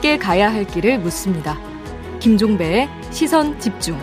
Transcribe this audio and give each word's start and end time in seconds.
함께 0.00 0.16
가야 0.16 0.50
할 0.50 0.64
길을 0.64 0.98
묻습니다. 1.00 1.58
김종배의 2.20 2.88
시선 3.10 3.58
집중. 3.60 3.98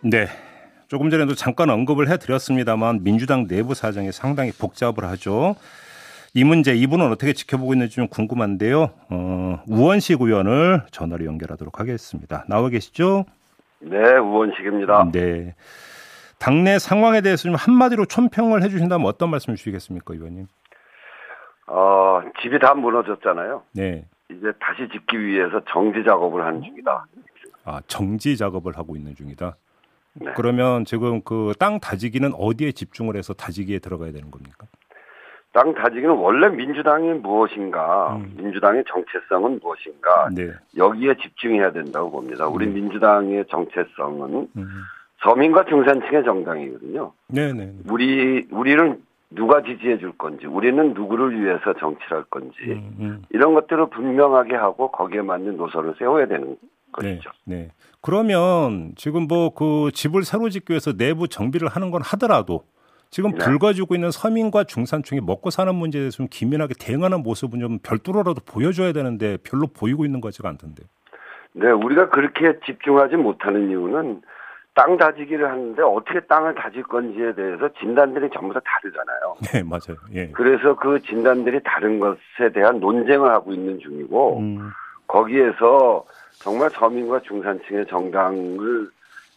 네. 0.00 0.28
조금 0.86 1.10
전에도 1.10 1.34
잠깐 1.34 1.68
언급을 1.68 2.08
해드렸습니다만 2.08 3.02
민주당 3.02 3.48
내부 3.48 3.74
사정이 3.74 4.12
상당히 4.12 4.52
복잡을 4.52 5.06
하죠. 5.06 5.56
이 6.34 6.44
문제 6.44 6.72
이분은 6.76 7.10
어떻게 7.10 7.32
지켜보고 7.32 7.74
있는지 7.74 7.96
좀 7.96 8.06
궁금한데요. 8.06 8.90
어, 9.10 9.60
우원식 9.66 10.22
의원을 10.22 10.82
전화로 10.92 11.24
연결하도록 11.24 11.80
하겠습니다. 11.80 12.44
나와 12.48 12.68
계시죠? 12.68 13.24
네, 13.80 13.96
우원식입니다. 14.18 15.10
네. 15.10 15.56
당내 16.38 16.78
상황에 16.78 17.22
대해서 17.22 17.42
좀 17.42 17.56
한마디로 17.56 18.06
촌평을 18.06 18.62
해주신다면 18.62 19.04
어떤 19.04 19.30
말씀 19.30 19.56
주시겠습니까, 19.56 20.14
의원님? 20.14 20.46
어, 21.68 22.22
집이 22.40 22.58
다 22.58 22.74
무너졌잖아요. 22.74 23.62
네. 23.72 24.04
이제 24.30 24.52
다시 24.60 24.88
짓기 24.90 25.18
위해서 25.18 25.60
정지 25.68 26.02
작업을 26.04 26.44
하는 26.44 26.62
중이다. 26.62 27.06
아, 27.64 27.80
정지 27.86 28.36
작업을 28.36 28.76
하고 28.76 28.96
있는 28.96 29.14
중이다. 29.14 29.56
네. 30.14 30.32
그러면 30.34 30.84
지금 30.84 31.20
그 31.22 31.52
땅 31.58 31.78
다지기는 31.80 32.32
어디에 32.34 32.72
집중을 32.72 33.16
해서 33.16 33.34
다지기에 33.34 33.78
들어가야 33.78 34.12
되는 34.12 34.30
겁니까? 34.30 34.66
땅 35.52 35.74
다지기는 35.74 36.10
원래 36.10 36.48
민주당이 36.48 37.14
무엇인가, 37.14 38.16
음. 38.16 38.34
민주당의 38.36 38.84
정체성은 38.86 39.60
무엇인가, 39.62 40.28
네. 40.34 40.50
여기에 40.76 41.14
집중해야 41.22 41.72
된다고 41.72 42.10
봅니다. 42.10 42.46
우리 42.48 42.66
네. 42.66 42.72
민주당의 42.74 43.44
정체성은 43.48 44.48
음. 44.56 44.68
서민과 45.22 45.64
중산층의 45.64 46.24
정당이거든요. 46.24 47.12
네, 47.28 47.52
네. 47.52 47.72
우리, 47.88 48.46
우리를 48.50 48.98
누가 49.30 49.62
지지해 49.62 49.98
줄 49.98 50.12
건지, 50.16 50.46
우리는 50.46 50.94
누구를 50.94 51.40
위해서 51.40 51.74
정치를 51.78 52.18
할 52.18 52.24
건지, 52.24 52.56
음, 52.62 52.96
음. 52.98 53.22
이런 53.30 53.54
것들을 53.54 53.90
분명하게 53.90 54.56
하고 54.56 54.90
거기에 54.90 55.20
맞는 55.20 55.56
노선을 55.56 55.94
세워야 55.98 56.26
되는 56.26 56.56
네, 57.02 57.16
것이죠. 57.16 57.30
네. 57.44 57.70
그러면 58.00 58.92
지금 58.96 59.26
뭐 59.26 59.50
그 59.50 59.90
집을 59.92 60.22
새로 60.24 60.48
짓기 60.48 60.72
위해서 60.72 60.92
내부 60.92 61.28
정비를 61.28 61.68
하는 61.68 61.90
건 61.90 62.00
하더라도 62.02 62.64
지금 63.10 63.32
네. 63.32 63.38
불거지고 63.44 63.94
있는 63.94 64.10
서민과 64.10 64.64
중산층이 64.64 65.20
먹고 65.22 65.50
사는 65.50 65.74
문제에 65.74 66.00
대해서 66.00 66.18
좀 66.18 66.26
기민하게 66.30 66.74
대응하는 66.78 67.22
모습은 67.22 67.60
좀 67.60 67.78
별도로라도 67.82 68.40
보여줘야 68.46 68.92
되는데 68.92 69.38
별로 69.42 69.66
보이고 69.66 70.04
있는 70.04 70.20
것 70.20 70.28
같지가 70.28 70.48
않던데. 70.48 70.84
네, 71.52 71.70
우리가 71.70 72.10
그렇게 72.10 72.58
집중하지 72.66 73.16
못하는 73.16 73.70
이유는 73.70 74.22
땅 74.78 74.96
다지기를 74.96 75.50
하는데 75.50 75.82
어떻게 75.82 76.20
땅을 76.20 76.54
다질 76.54 76.84
건지에 76.84 77.34
대해서 77.34 77.68
진단들이 77.80 78.30
전부 78.32 78.54
다 78.54 78.60
다르잖아요. 78.64 79.34
네, 79.52 79.62
맞아요. 79.64 79.98
예. 80.14 80.30
그래서 80.30 80.76
그 80.76 81.02
진단들이 81.02 81.60
다른 81.64 81.98
것에 81.98 82.52
대한 82.54 82.78
논쟁을 82.78 83.28
하고 83.28 83.52
있는 83.52 83.80
중이고 83.80 84.38
음, 84.38 84.70
거기에서 85.08 86.04
정말 86.38 86.70
서민과 86.70 87.22
중산층의 87.22 87.86
정당을 87.86 88.88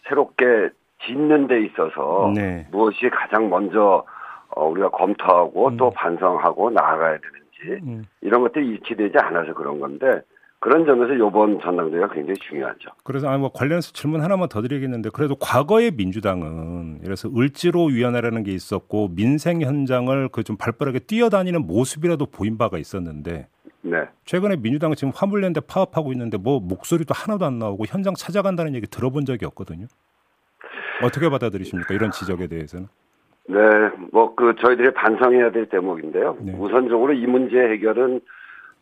새롭게 0.08 0.70
짓는 1.08 1.48
데 1.48 1.64
있어서 1.64 2.32
네. 2.36 2.68
무엇이 2.72 3.10
가장 3.10 3.50
먼저 3.50 4.06
어, 4.50 4.68
우리가 4.68 4.90
검토하고 4.90 5.70
음. 5.70 5.78
또 5.78 5.90
반성하고 5.90 6.70
나아가야 6.70 7.18
되는지 7.18 7.84
음. 7.84 8.06
이런 8.22 8.42
것들이 8.42 8.68
일치되지 8.68 9.18
않아서 9.18 9.56
그런 9.56 9.80
건데 9.80 10.22
그런 10.62 10.86
점에서 10.86 11.14
이번 11.16 11.60
전당대회가 11.60 12.10
굉장히 12.14 12.36
중요하죠. 12.40 12.92
그래서 13.04 13.28
아니 13.28 13.40
뭐 13.40 13.52
관련해서 13.52 13.94
질문 13.94 14.22
하나만 14.22 14.48
더 14.48 14.62
드리겠는데 14.62 15.10
그래도 15.12 15.36
과거의 15.36 15.90
민주당은 15.92 17.00
그래서 17.04 17.28
을지로 17.36 17.86
위원회라는 17.86 18.44
게 18.44 18.52
있었고 18.52 19.10
민생 19.16 19.62
현장을 19.62 20.30
그 20.30 20.44
좀 20.44 20.58
발빠르게 20.58 21.00
뛰어다니는 21.00 21.66
모습이라도 21.66 22.28
보인 22.28 22.60
바가 22.60 22.78
있었는데 22.78 23.48
네. 23.82 23.98
최근에 24.26 24.58
민주당은 24.58 24.96
지금 24.96 25.12
화물연대 25.16 25.62
파업하고 25.68 26.12
있는데 26.14 26.38
뭐 26.38 26.60
목소리도 26.60 27.14
하나도 27.18 27.46
안 27.46 27.58
나오고 27.58 27.86
현장 27.88 28.14
찾아간다는 28.16 28.76
얘기 28.76 28.86
들어본 28.86 29.26
적이 29.26 29.46
없거든요. 29.46 29.88
어떻게 31.04 31.28
받아들이십니까? 31.30 31.94
이런 31.96 32.12
지적에 32.12 32.46
대해서는. 32.46 32.88
네, 33.48 33.58
뭐 34.12 34.36
그 34.36 34.54
저희들이 34.64 34.94
반성해야 34.94 35.52
될 35.52 35.68
대목인데요. 35.70 36.38
네. 36.42 36.54
우선적으로 36.54 37.14
이 37.14 37.26
문제 37.26 37.58
해결은 37.58 38.22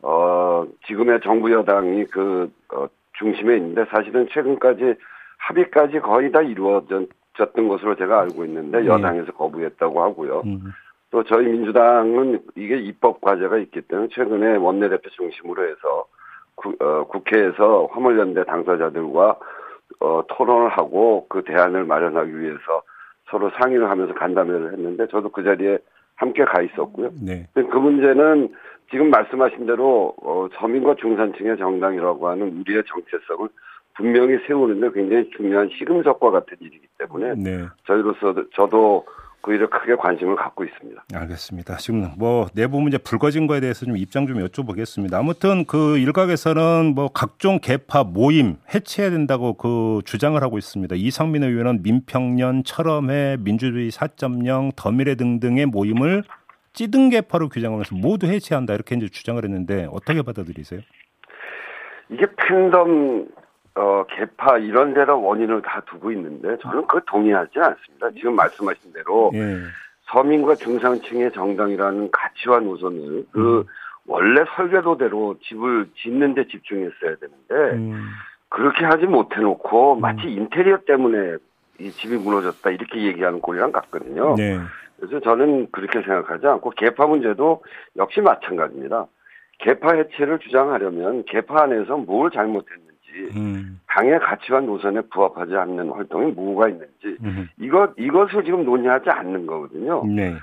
어 0.01 0.65
지금의 0.87 1.19
정부 1.21 1.51
여당이 1.51 2.05
그 2.05 2.51
어, 2.73 2.87
중심에 3.17 3.57
있는데 3.57 3.85
사실은 3.93 4.27
최근까지 4.31 4.95
합의까지 5.37 5.99
거의 5.99 6.31
다 6.31 6.41
이루어졌던 6.41 7.67
것으로 7.67 7.95
제가 7.95 8.21
알고 8.21 8.45
있는데 8.45 8.81
네. 8.81 8.87
여당에서 8.87 9.31
거부했다고 9.33 10.01
하고요. 10.01 10.41
음, 10.45 10.71
또 11.11 11.23
저희 11.23 11.47
민주당은 11.47 12.41
이게 12.55 12.77
입법 12.77 13.19
과제가 13.21 13.57
있기 13.57 13.81
때문에 13.81 14.07
최근에 14.11 14.55
원내대표 14.57 15.09
중심으로 15.09 15.67
해서 15.67 16.05
구- 16.55 16.75
어, 16.79 17.05
국회에서 17.05 17.89
화물연대 17.91 18.45
당사자들과 18.45 19.37
어, 20.01 20.23
토론을 20.29 20.69
하고 20.69 21.25
그 21.27 21.43
대안을 21.43 21.83
마련하기 21.85 22.39
위해서 22.39 22.83
서로 23.29 23.51
상의를 23.59 23.89
하면서 23.89 24.13
간담회를 24.13 24.73
했는데 24.73 25.07
저도 25.07 25.29
그 25.29 25.43
자리에 25.43 25.77
함께 26.15 26.43
가 26.45 26.61
있었고요. 26.61 27.11
네. 27.25 27.47
그 27.53 27.59
문제는 27.61 28.49
지금 28.91 29.09
말씀하신 29.09 29.65
대로 29.65 30.13
어, 30.21 30.47
서민과 30.59 30.95
중산층의 30.95 31.57
정당이라고 31.57 32.27
하는 32.27 32.59
우리의 32.59 32.83
정체성을 32.87 33.49
분명히 33.95 34.37
세우는데 34.47 34.91
굉장히 34.93 35.29
중요한 35.35 35.69
시금석과 35.77 36.31
같은 36.31 36.57
일이기 36.59 36.87
때문에 36.97 37.35
네. 37.35 37.65
저희로서 37.85 38.33
저도 38.55 39.05
그 39.41 39.53
일에 39.53 39.65
크게 39.67 39.95
관심을 39.95 40.35
갖고 40.35 40.63
있습니다. 40.65 41.03
알겠습니다. 41.13 41.77
지금 41.77 42.09
뭐 42.17 42.47
내부 42.53 42.81
문제 42.81 42.97
불거진 42.97 43.47
거에 43.47 43.59
대해서 43.61 43.85
좀 43.85 43.95
입장 43.95 44.27
좀 44.27 44.37
여쭤보겠습니다. 44.45 45.13
아무튼 45.13 45.65
그 45.65 45.97
일각에서는 45.97 46.93
뭐 46.93 47.09
각종 47.09 47.59
개파 47.59 48.03
모임 48.03 48.57
해체해야 48.73 49.11
된다고 49.11 49.53
그 49.53 50.01
주장을 50.05 50.41
하고 50.41 50.57
있습니다. 50.57 50.95
이상민 50.95 51.43
의원은 51.43 51.83
민평년, 51.83 52.63
철험회, 52.65 53.37
민주주의 53.39 53.89
4.0, 53.91 54.73
더미래 54.75 55.15
등등의 55.15 55.67
모임을 55.67 56.23
찌든 56.79 57.09
개파로 57.09 57.49
규정하면서 57.49 57.93
모두 57.97 58.25
해체한다 58.27 58.73
이렇게 58.73 58.95
이제 58.95 59.09
주장을 59.09 59.43
했는데 59.43 59.85
어떻게 59.91 60.21
받아들이세요? 60.21 60.79
이게 62.07 62.25
팬덤 62.37 63.27
어, 63.75 64.05
개파 64.07 64.59
이런 64.59 64.93
데다 64.93 65.13
원인을 65.13 65.61
다 65.61 65.81
두고 65.89 66.09
있는데 66.13 66.57
저는 66.61 66.87
그거 66.87 67.01
동의하지 67.05 67.59
않습니다. 67.59 68.11
지금 68.11 68.33
말씀하신 68.37 68.93
대로 68.93 69.29
예. 69.33 69.57
서민과 70.03 70.55
중산층의 70.55 71.33
정당이라는 71.33 72.11
가치와 72.11 72.61
노선을 72.61 73.25
그 73.33 73.65
원래 74.07 74.45
설계도대로 74.55 75.35
집을 75.43 75.89
짓는 75.97 76.33
데 76.33 76.47
집중했어야 76.47 77.17
되는데 77.17 77.75
음, 77.75 78.07
그렇게 78.47 78.85
하지 78.85 79.05
못해놓고 79.05 79.97
마치 79.97 80.27
인테리어 80.27 80.77
때문에 80.87 81.35
이 81.81 81.91
집이 81.91 82.15
무너졌다 82.15 82.69
이렇게 82.69 83.03
얘기하는 83.03 83.41
꼴이랑 83.41 83.73
같거든요. 83.73 84.35
네. 84.35 84.59
그래서 84.99 85.19
저는 85.19 85.67
그렇게 85.71 86.01
생각하지 86.01 86.45
않고 86.47 86.71
개파 86.71 87.07
문제도 87.07 87.63
역시 87.97 88.21
마찬가지입니다. 88.21 89.07
개파 89.59 89.93
해체를 89.95 90.39
주장하려면 90.39 91.23
개파 91.25 91.63
안에서 91.63 91.97
뭘 91.97 92.31
잘못했는지 92.31 92.89
음, 93.35 93.79
당의 93.87 94.19
가치와 94.19 94.61
노선에 94.61 95.01
부합하지 95.11 95.55
않는 95.55 95.89
활동이 95.89 96.31
뭐가 96.31 96.69
있는지 96.69 97.17
음, 97.23 97.49
이것 97.59 97.91
이것을 97.97 98.43
지금 98.43 98.63
논의하지 98.63 99.09
않는 99.09 99.45
거거든요. 99.45 100.05
네. 100.05 100.35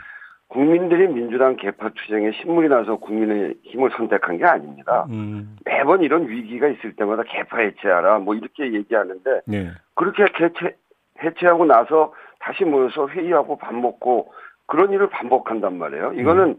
국민들이 0.49 1.09
민주당 1.09 1.57
개파 1.57 1.91
투쟁에 1.91 2.31
신물이 2.33 2.69
나서 2.69 2.97
국민의 2.97 3.55
힘을 3.65 3.91
선택한 3.97 4.39
게 4.39 4.45
아닙니다. 4.45 5.07
음, 5.11 5.57
매번 5.65 6.03
이런 6.03 6.29
위기가 6.29 6.69
있을 6.69 6.95
때마다 6.95 7.25
개파 7.25 7.59
해체하라 7.59 8.21
뭐 8.21 8.35
이렇게 8.35 8.73
얘기하는데 8.73 9.41
네. 9.47 9.71
그렇게 9.95 10.25
해체 10.25 10.77
해체하고 11.23 11.65
나서 11.65 12.13
다시 12.47 12.65
모여서 12.65 13.09
회의하고 13.09 13.59
밥 13.59 13.75
먹고 13.75 14.33
그런 14.67 14.93
일을 14.93 15.11
반복한단 15.11 15.79
말이에요. 15.79 16.13
이거는 16.13 16.59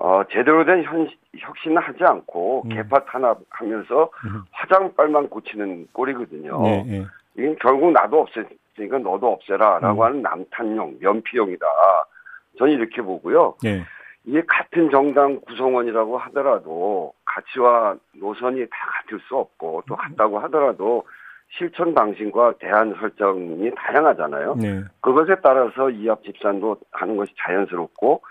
어, 0.00 0.22
제대로 0.30 0.66
된 0.66 0.82
현, 0.84 1.08
혁신을 1.38 1.80
하지 1.80 2.04
않고 2.04 2.64
음. 2.66 2.68
개파 2.68 3.04
탄압하면서 3.06 4.10
음. 4.26 4.42
화장빨만 4.52 5.30
고치는 5.30 5.88
꼴이거든요. 5.92 6.60
네, 6.62 6.84
네. 6.86 7.04
이건 7.38 7.56
결국 7.58 7.92
나도 7.92 8.26
없앴으니까 8.26 9.00
너도 9.00 9.32
없애라라고 9.32 10.02
음. 10.02 10.04
하는 10.04 10.22
남탄용, 10.22 10.96
면피용이다. 11.00 11.66
저는 12.58 12.74
이렇게 12.74 13.00
보고요. 13.00 13.54
네. 13.62 13.82
이게 14.26 14.42
같은 14.46 14.90
정당 14.90 15.40
구성원이라고 15.40 16.18
하더라도 16.18 17.14
가치와 17.24 17.96
노선이 18.14 18.66
다 18.66 18.76
같을 19.02 19.20
수 19.20 19.36
없고 19.36 19.84
또 19.86 19.96
같다고 19.96 20.38
하더라도 20.40 21.04
실천 21.56 21.94
방식과 21.94 22.54
대안 22.58 22.94
설정이 22.98 23.70
다양하잖아요. 23.76 24.56
네. 24.56 24.82
그것에 25.00 25.36
따라서 25.42 25.90
이합 25.90 26.22
집산도 26.24 26.78
하는 26.90 27.16
것이 27.16 27.32
자연스럽고 27.38 28.22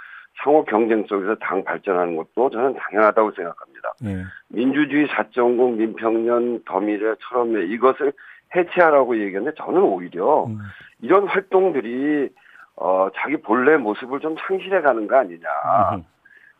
상호 0.44 0.66
경쟁 0.66 1.06
속에서 1.06 1.36
당 1.36 1.64
발전하는 1.64 2.18
것도 2.18 2.50
저는 2.50 2.76
당연하다고 2.76 3.32
생각합니다. 3.32 3.94
네. 4.02 4.24
민주주의 4.50 5.08
4.0 5.08 5.76
민평년 5.76 6.64
더미래처럼 6.66 7.72
이것을 7.72 8.14
해체하라고 8.56 9.18
얘기했는데 9.18 9.56
저는 9.58 9.82
오히려 9.82 10.46
음. 10.46 10.60
이런 11.02 11.28
활동들이 11.28 12.30
어 12.76 13.08
자기 13.16 13.38
본래 13.38 13.78
모습을 13.78 14.20
좀 14.20 14.36
상실해 14.48 14.82
가는 14.82 15.08
거 15.08 15.18
아니냐. 15.18 15.48
음. 15.96 16.04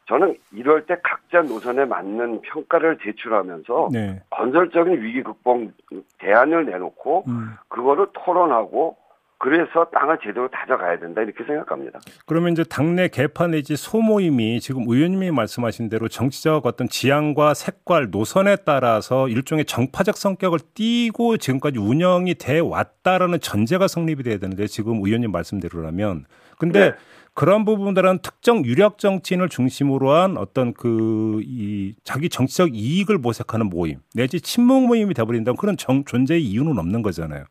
저는 0.08 0.36
이럴 0.52 0.86
때 0.86 0.98
각자 1.04 1.42
노선에 1.42 1.86
맞는 1.86 2.42
평가를 2.42 2.98
제출하면서 3.04 3.90
네. 3.94 4.22
건설적인 4.30 5.02
위기 5.02 5.24
극복 5.24 5.72
대안을 6.20 6.66
내놓고 6.66 7.24
음. 7.28 7.56
그거를 7.70 8.08
토론하고 8.14 8.98
그래서 9.44 9.86
땅을 9.92 10.20
제대로 10.24 10.48
다져가야 10.48 11.00
된다 11.00 11.22
이렇게 11.22 11.44
생각합니다. 11.44 12.00
그러면 12.26 12.54
이제 12.54 12.64
당내 12.64 13.10
개파 13.10 13.48
내지 13.48 13.76
소모임이 13.76 14.62
지금 14.62 14.84
의원님이 14.88 15.32
말씀하신 15.32 15.90
대로 15.90 16.08
정치적 16.08 16.66
어떤 16.66 16.88
지향과 16.88 17.54
색깔 17.54 18.10
노선에 18.10 18.56
따라서 18.66 19.28
일종의 19.28 19.66
정파적 19.66 20.16
성격을 20.16 20.60
띠고 20.76 21.38
지금까지 21.38 21.78
운영이 21.78 22.36
돼 22.36 22.60
왔다라는 22.60 23.42
전제가 23.42 23.90
성립이 23.90 24.24
돼야 24.24 24.38
되는데 24.38 24.66
지금 24.68 25.02
의원님 25.04 25.34
말씀대로라면 25.34 26.24
근데 26.58 26.92
네. 26.92 26.96
그런 27.36 27.66
부분들은 27.66 28.20
특정 28.20 28.64
유력 28.64 29.00
정치인을 29.00 29.50
중심으로 29.50 30.12
한 30.12 30.38
어떤 30.38 30.74
그 30.74 31.42
이 31.44 31.94
자기 32.04 32.30
정치적 32.30 32.70
이익을 32.74 33.18
모색하는 33.18 33.70
모임 33.70 33.98
내지 34.16 34.40
친목 34.40 34.86
모임이 34.86 35.14
돼버린다면 35.14 35.58
그런 35.58 35.78
정, 35.78 36.04
존재의 36.06 36.42
이유는 36.42 36.78
없는 36.78 37.02
거잖아요. 37.02 37.46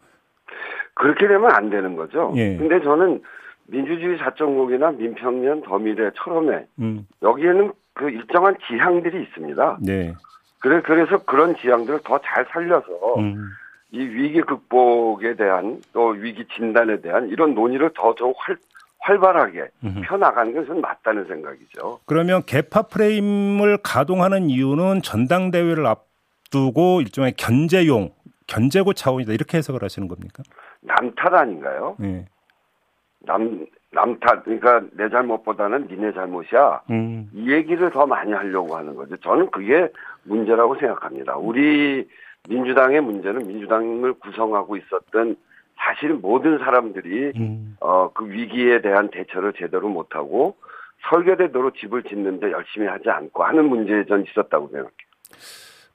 그렇게 0.95 1.27
되면 1.27 1.51
안 1.51 1.71
되는 1.71 1.97
거죠. 1.97 2.33
예. 2.37 2.57
근데 2.57 2.81
저는 2.83 3.23
민주주의 3.67 4.19
자정국이나 4.19 4.93
민평년 4.93 5.63
더미래 5.63 6.11
철험회 6.17 6.67
음. 6.79 7.07
여기에는 7.23 7.73
그 7.95 8.11
일정한 8.11 8.57
지향들이 8.67 9.23
있습니다. 9.23 9.79
네. 9.83 10.15
그래 10.61 10.81
그래서 10.85 11.19
그런 11.25 11.57
지향들을 11.57 12.01
더 12.05 12.19
잘 12.19 12.47
살려서 12.51 13.19
음. 13.19 13.49
이 13.91 13.99
위기 13.99 14.41
극복에 14.43 15.35
대한 15.35 15.81
또 15.93 16.09
위기 16.09 16.47
진단에 16.57 17.01
대한 17.01 17.29
이런 17.29 17.55
논의를 17.55 17.91
더더욱 17.95 18.37
활, 18.39 18.57
활발하게 19.03 19.69
펴나가는 20.05 20.55
것은 20.55 20.81
맞다는 20.81 21.27
생각이죠. 21.27 22.01
그러면 22.07 22.43
개파 22.47 22.83
프레임을 22.83 23.79
가동하는 23.83 24.49
이유는 24.49 25.03
전당대회를 25.03 25.87
앞두고 25.87 27.01
일종의 27.01 27.33
견제용, 27.37 28.11
견제고 28.47 28.93
차원이다 28.93 29.33
이렇게 29.33 29.59
해석을 29.59 29.83
하시는 29.83 30.09
겁니까? 30.09 30.43
남탓 30.81 31.35
아닌가요? 31.35 31.97
네. 31.99 32.27
남 33.25 33.67
남탓 33.91 34.45
그러니까 34.45 34.83
내 34.93 35.09
잘못보다는 35.11 35.89
니네 35.89 36.13
잘못이야. 36.13 36.83
음. 36.91 37.29
이 37.35 37.51
얘기를 37.51 37.91
더 37.91 38.07
많이 38.07 38.33
하려고 38.33 38.77
하는 38.77 38.95
거죠. 38.95 39.17
저는 39.19 39.51
그게 39.51 39.89
문제라고 40.25 40.77
생각합니다. 40.77 41.37
우리 41.37 42.09
민주당의 42.49 43.01
문제는 43.01 43.47
민주당을 43.47 44.15
구성하고 44.15 44.77
있었던 44.77 45.37
사실 45.77 46.13
모든 46.15 46.59
사람들이 46.59 47.33
음. 47.37 47.77
어 47.81 48.11
그 48.15 48.29
위기에 48.31 48.81
대한 48.83 49.11
대처를 49.11 49.55
제대로 49.59 49.89
못하고 49.89 50.57
설계대로 51.11 51.73
집을 51.73 52.05
짓는데 52.05 52.53
열심히 52.53 52.87
하지 52.87 53.11
않고 53.11 53.43
하는 53.43 53.69
문제에 53.69 54.05
전 54.07 54.25
있었다고 54.25 54.69
생각해요. 54.69 54.91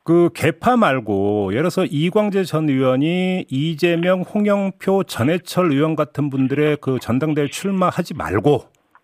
그 0.03 0.29
개파 0.33 0.77
말고 0.77 1.49
예를 1.51 1.63
들어서 1.63 1.85
이광재 1.85 2.45
전 2.45 2.69
의원이 2.69 3.45
이재명, 3.49 4.21
홍영표, 4.21 5.03
전해철 5.03 5.71
의원 5.71 5.95
같은 5.95 6.29
분들의 6.29 6.77
그 6.81 6.97
전당대회 6.99 7.47
출마하지 7.47 8.13
말고 8.15 8.61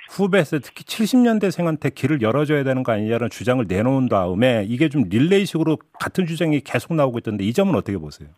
후배세 0.10 0.60
특히 0.60 0.84
70년대생한테 0.86 1.94
길을 1.94 2.22
열어줘야 2.22 2.64
되는 2.64 2.84
거 2.84 2.94
아니냐는 2.94 3.30
주장을 3.30 3.66
내놓은 3.68 4.08
다음에 4.08 4.66
이게 4.68 4.88
좀 4.90 5.04
릴레이식으로 5.10 5.78
같은 6.00 6.26
주장이 6.26 6.62
계속 6.62 6.94
나오고 6.94 7.18
있던데 7.20 7.44
이 7.44 7.52
점은 7.52 7.76
어떻게 7.76 7.98
보세요? 7.98 8.30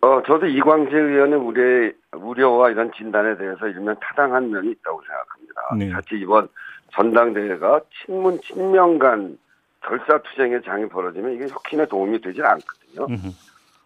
어, 0.00 0.22
저도 0.26 0.46
이광재 0.46 0.96
의원의 0.96 1.38
우려, 1.38 1.90
우려와 2.12 2.70
이런 2.70 2.92
진단에 2.92 3.36
대해서 3.36 3.68
일면 3.68 3.96
타당한 4.00 4.50
면이 4.50 4.70
있다고 4.70 5.02
생각합니다. 5.02 5.74
네. 5.78 5.90
사실 5.90 6.22
이번 6.22 6.48
전당대회가 6.92 7.80
친문 8.04 8.40
친명 8.42 8.98
간 8.98 9.38
결사투쟁의 9.80 10.62
장이 10.62 10.88
벌어지면 10.88 11.32
이게 11.32 11.48
혁신에 11.48 11.86
도움이 11.86 12.20
되질 12.20 12.44
않거든요. 12.44 13.06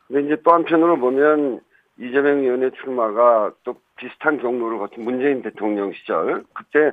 근데 0.08 0.22
이제 0.22 0.37
또 0.44 0.52
한편으로 0.52 0.98
보면 0.98 1.60
이재명 1.98 2.38
의원의 2.38 2.72
출마가 2.72 3.52
또 3.64 3.76
비슷한 3.96 4.38
경로를 4.38 4.78
거친 4.78 5.04
문재인 5.04 5.43
대통령 5.43 5.93
시절 5.93 6.44
그때 6.52 6.93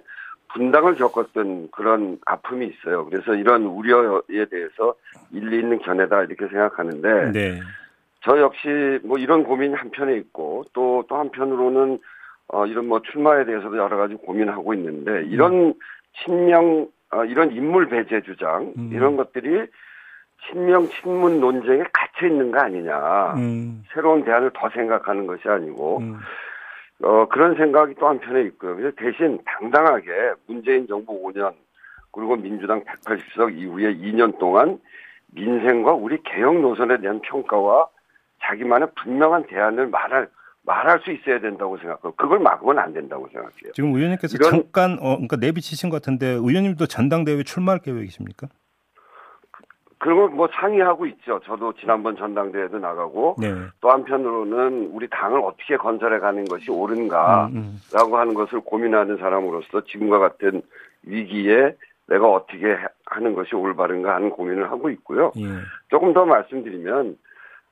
분당을 0.53 0.95
겪었던 0.95 1.71
그런 1.71 2.19
아픔이 2.25 2.67
있어요. 2.67 3.05
그래서 3.05 3.33
이런 3.33 3.63
우려에 3.63 4.45
대해서 4.49 4.95
일리 5.31 5.59
있는 5.59 5.79
견해다 5.79 6.23
이렇게 6.23 6.47
생각하는데 6.47 7.31
네. 7.31 7.59
저 8.23 8.39
역시 8.39 8.99
뭐 9.03 9.17
이런 9.17 9.43
고민이 9.43 9.73
한편에 9.73 10.15
있고 10.17 10.65
또 10.73 11.03
또 11.07 11.17
한편으로는 11.17 11.99
어 12.47 12.65
이런 12.65 12.87
뭐 12.87 13.01
출마에 13.01 13.45
대해서도 13.45 13.77
여러 13.77 13.97
가지 13.97 14.15
고민하고 14.15 14.73
있는데 14.73 15.25
이런 15.25 15.53
음. 15.53 15.73
친명 16.23 16.87
어, 17.11 17.25
이런 17.25 17.51
인물 17.51 17.87
배제 17.89 18.21
주장 18.21 18.73
음. 18.77 18.89
이런 18.91 19.17
것들이 19.17 19.67
친명 20.47 20.87
친문 20.87 21.39
논쟁에 21.39 21.83
갇혀 21.93 22.27
있는 22.27 22.51
거 22.51 22.59
아니냐. 22.59 23.33
음. 23.37 23.83
새로운 23.93 24.23
대안을 24.23 24.51
더 24.53 24.69
생각하는 24.69 25.27
것이 25.27 25.47
아니고 25.47 25.99
음. 25.99 26.17
어, 27.03 27.27
그런 27.27 27.55
생각이 27.55 27.95
또 27.95 28.07
한편에 28.07 28.41
있고요. 28.43 28.75
그래서 28.75 28.95
대신 28.97 29.39
당당하게 29.45 30.33
문재인 30.47 30.87
정부 30.87 31.21
5년 31.23 31.53
그리고 32.11 32.35
민주당 32.35 32.83
180석 32.83 33.57
이후에 33.57 33.95
2년 33.95 34.37
동안 34.37 34.79
민생과 35.31 35.93
우리 35.93 36.21
개혁 36.23 36.59
노선에 36.59 36.99
대한 36.99 37.19
평가와 37.21 37.87
자기만의 38.43 38.89
분명한 38.95 39.47
대안을 39.47 39.87
말할 39.87 40.29
말할 40.65 40.99
수 41.01 41.11
있어야 41.11 41.39
된다고 41.39 41.77
생각하고 41.77 42.13
그걸 42.15 42.39
막으면 42.39 42.79
안 42.79 42.93
된다고 42.93 43.27
생각해요. 43.27 43.73
지금 43.73 43.93
의원님께서 43.95 44.37
잠깐 44.37 44.93
어 45.01 45.15
그러니까 45.15 45.35
내비치신 45.37 45.89
것 45.89 46.01
같은데 46.01 46.27
의원님도 46.27 46.87
전당대회 46.87 47.43
출마할 47.43 47.79
계획이십니까? 47.79 48.47
그런 50.03 50.31
걸뭐 50.31 50.49
상의하고 50.53 51.05
있죠. 51.07 51.39
저도 51.45 51.73
지난번 51.79 52.17
전당대회도 52.17 52.79
나가고 52.79 53.37
네. 53.39 53.53
또 53.79 53.89
한편으로는 53.89 54.89
우리 54.91 55.07
당을 55.09 55.39
어떻게 55.39 55.77
건설해 55.77 56.19
가는 56.19 56.43
것이 56.43 56.69
옳은가라고 56.71 57.53
음, 57.53 57.79
음. 57.93 58.13
하는 58.13 58.33
것을 58.33 58.59
고민하는 58.59 59.17
사람으로서 59.17 59.85
지금과 59.85 60.19
같은 60.19 60.61
위기에 61.03 61.75
내가 62.07 62.29
어떻게 62.29 62.77
하는 63.05 63.33
것이 63.33 63.55
올바른가 63.55 64.13
하는 64.15 64.29
고민을 64.29 64.69
하고 64.69 64.89
있고요. 64.89 65.31
예. 65.37 65.43
조금 65.87 66.13
더 66.13 66.25
말씀드리면 66.25 67.17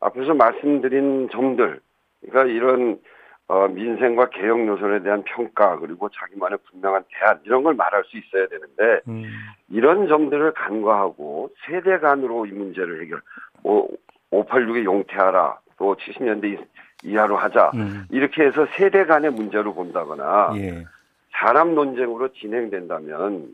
앞에서 0.02 0.34
말씀드린 0.34 1.30
점들 1.32 1.80
그러니까 2.22 2.54
이런 2.54 3.00
어, 3.48 3.68
민생과 3.68 4.30
개혁 4.30 4.64
노선에 4.64 5.02
대한 5.04 5.24
평가 5.24 5.78
그리고 5.78 6.10
자기만의 6.10 6.60
분명한 6.70 7.04
대안 7.10 7.40
이런 7.44 7.64
걸 7.64 7.74
말할 7.74 8.04
수 8.06 8.18
있어야 8.18 8.48
되는데 8.48 9.02
음. 9.08 9.26
이런 9.70 10.08
점들을 10.08 10.54
간과하고 10.54 11.50
세대 11.66 12.00
간으로 12.00 12.46
이 12.46 12.52
문제를 12.52 13.02
해결 13.02 13.22
뭐 13.64 13.90
586에 14.32 14.86
용퇴하라 14.86 15.60
또 15.78 15.96
70년대 15.96 16.66
이하로 17.04 17.36
하자 17.36 17.72
음. 17.74 18.06
이렇게 18.10 18.44
해서 18.44 18.66
세대 18.78 19.06
간의 19.06 19.32
문제로 19.32 19.74
본다거나 19.74 20.54
예. 20.56 20.86
사람 21.32 21.76
논쟁으로 21.76 22.30
진행된다면 22.34 23.54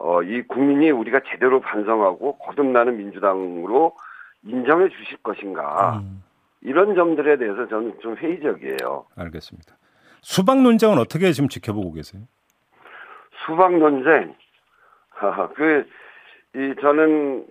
어, 0.00 0.22
이 0.22 0.42
국민이 0.42 0.90
우리가 0.90 1.20
제대로 1.30 1.60
반성하고 1.60 2.38
거듭나는 2.38 2.96
민주당으로 2.96 3.94
인정해 4.44 4.88
주실 4.88 5.18
것인가 5.22 5.98
음. 5.98 6.22
이런 6.62 6.94
점들에 6.94 7.36
대해서 7.38 7.66
저는 7.68 7.98
좀 8.00 8.16
회의적이에요. 8.16 9.06
알겠습니다. 9.16 9.76
수박 10.22 10.60
논쟁은 10.60 10.98
어떻게 10.98 11.32
지금 11.32 11.48
지켜보고 11.48 11.92
계세요? 11.92 12.22
수박 13.44 13.76
논쟁, 13.76 14.34
그, 15.56 15.86
이, 16.54 16.74
저는 16.80 17.46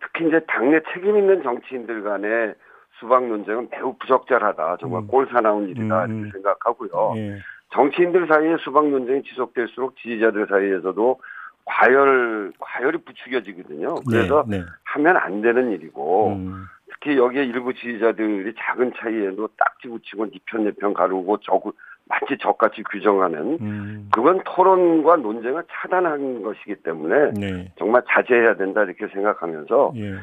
특히 0.00 0.28
이제 0.28 0.40
당내 0.46 0.80
책임 0.92 1.16
있는 1.16 1.42
정치인들 1.42 2.02
간의 2.02 2.54
수박 2.98 3.26
논쟁은 3.26 3.68
매우 3.70 3.96
부적절하다. 3.98 4.78
정말 4.80 5.02
음. 5.02 5.06
꼴사나운 5.08 5.68
일이다. 5.68 6.04
음. 6.04 6.20
이렇게 6.20 6.30
생각하고요. 6.32 7.14
예. 7.16 7.38
정치인들 7.72 8.28
사이에 8.28 8.56
수박 8.60 8.88
논쟁이 8.88 9.22
지속될수록 9.24 9.96
지지자들 9.96 10.46
사이에서도 10.48 11.20
과열, 11.64 12.52
과열이 12.58 12.98
부추겨지거든요. 12.98 13.94
그래서 14.06 14.44
네, 14.48 14.58
네. 14.58 14.64
하면 14.84 15.16
안 15.16 15.40
되는 15.40 15.70
일이고, 15.72 16.34
음. 16.34 16.66
특히 16.90 17.16
여기에 17.16 17.44
일부 17.44 17.72
지지자들이 17.74 18.54
작은 18.58 18.92
차이에도 18.96 19.48
딱지 19.56 19.88
붙이고 19.88 20.26
니편 20.26 20.64
내편 20.64 20.94
가르고 20.94 21.38
적 21.38 21.62
마치 22.06 22.36
적같이 22.38 22.82
규정하는 22.82 23.58
음. 23.60 24.08
그건 24.12 24.42
토론과 24.44 25.16
논쟁을 25.16 25.64
차단하는 25.70 26.42
것이기 26.42 26.76
때문에 26.76 27.32
네. 27.32 27.72
정말 27.78 28.02
자제해야 28.08 28.56
된다 28.56 28.82
이렇게 28.82 29.08
생각하면서 29.08 29.92
예. 29.96 30.14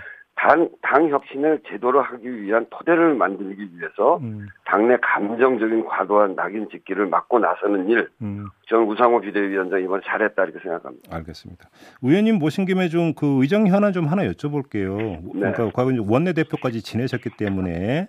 당, 0.42 0.70
당 0.82 1.08
혁신을 1.08 1.62
제대로 1.68 2.02
하기 2.02 2.42
위한 2.42 2.66
토대를 2.72 3.14
만들기 3.14 3.62
위해서 3.78 4.18
음. 4.24 4.48
당내 4.66 4.98
감정적인 5.02 5.86
과도한 5.86 6.36
낙인 6.36 6.68
찍기를 6.72 7.06
막고 7.06 7.38
나서는 7.38 7.88
일, 7.90 8.10
음. 8.24 8.48
저는 8.68 8.88
우상호 8.88 9.22
비대위원장 9.22 9.84
이번 9.84 10.02
잘했다 10.04 10.44
이렇게 10.44 10.60
생각합니다. 10.60 11.16
알겠습니다. 11.16 11.70
의원님 12.02 12.40
모신 12.40 12.66
김에 12.66 12.90
좀 12.90 13.14
그 13.22 13.42
의정 13.42 13.68
현안 13.68 13.94
좀 13.94 14.08
하나 14.08 14.24
여쭤볼게요. 14.24 14.98
네. 15.36 15.52
그러니까 15.52 15.70
과거 15.74 15.92
원내 16.08 16.34
대표까지 16.34 16.82
지내셨기 16.82 17.32
때문에 17.38 18.08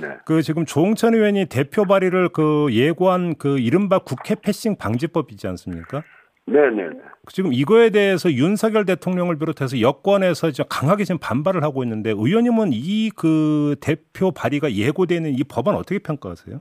네. 0.00 0.08
그 0.24 0.42
지금 0.42 0.64
조홍천 0.64 1.14
의원이 1.14 1.46
대표 1.46 1.84
발의를 1.84 2.28
그 2.28 2.68
예고한 2.70 3.34
그 3.38 3.58
이른바 3.58 3.98
국회 3.98 4.34
패싱 4.34 4.76
방지법 4.76 5.32
있지 5.32 5.48
않습니까? 5.48 6.02
네네. 6.46 6.90
지금 7.28 7.52
이거에 7.52 7.90
대해서 7.90 8.30
윤석열 8.32 8.84
대통령을 8.84 9.38
비롯해서 9.38 9.80
여권에서 9.80 10.50
강하게 10.68 11.04
지금 11.04 11.18
반발을 11.20 11.62
하고 11.62 11.82
있는데 11.84 12.10
의원님은 12.10 12.70
이 12.72 13.10
그 13.16 13.76
대표 13.80 14.32
발의가 14.32 14.72
예고되는 14.72 15.30
이 15.38 15.44
법안 15.44 15.76
어떻게 15.76 15.98
평가하세요? 16.00 16.58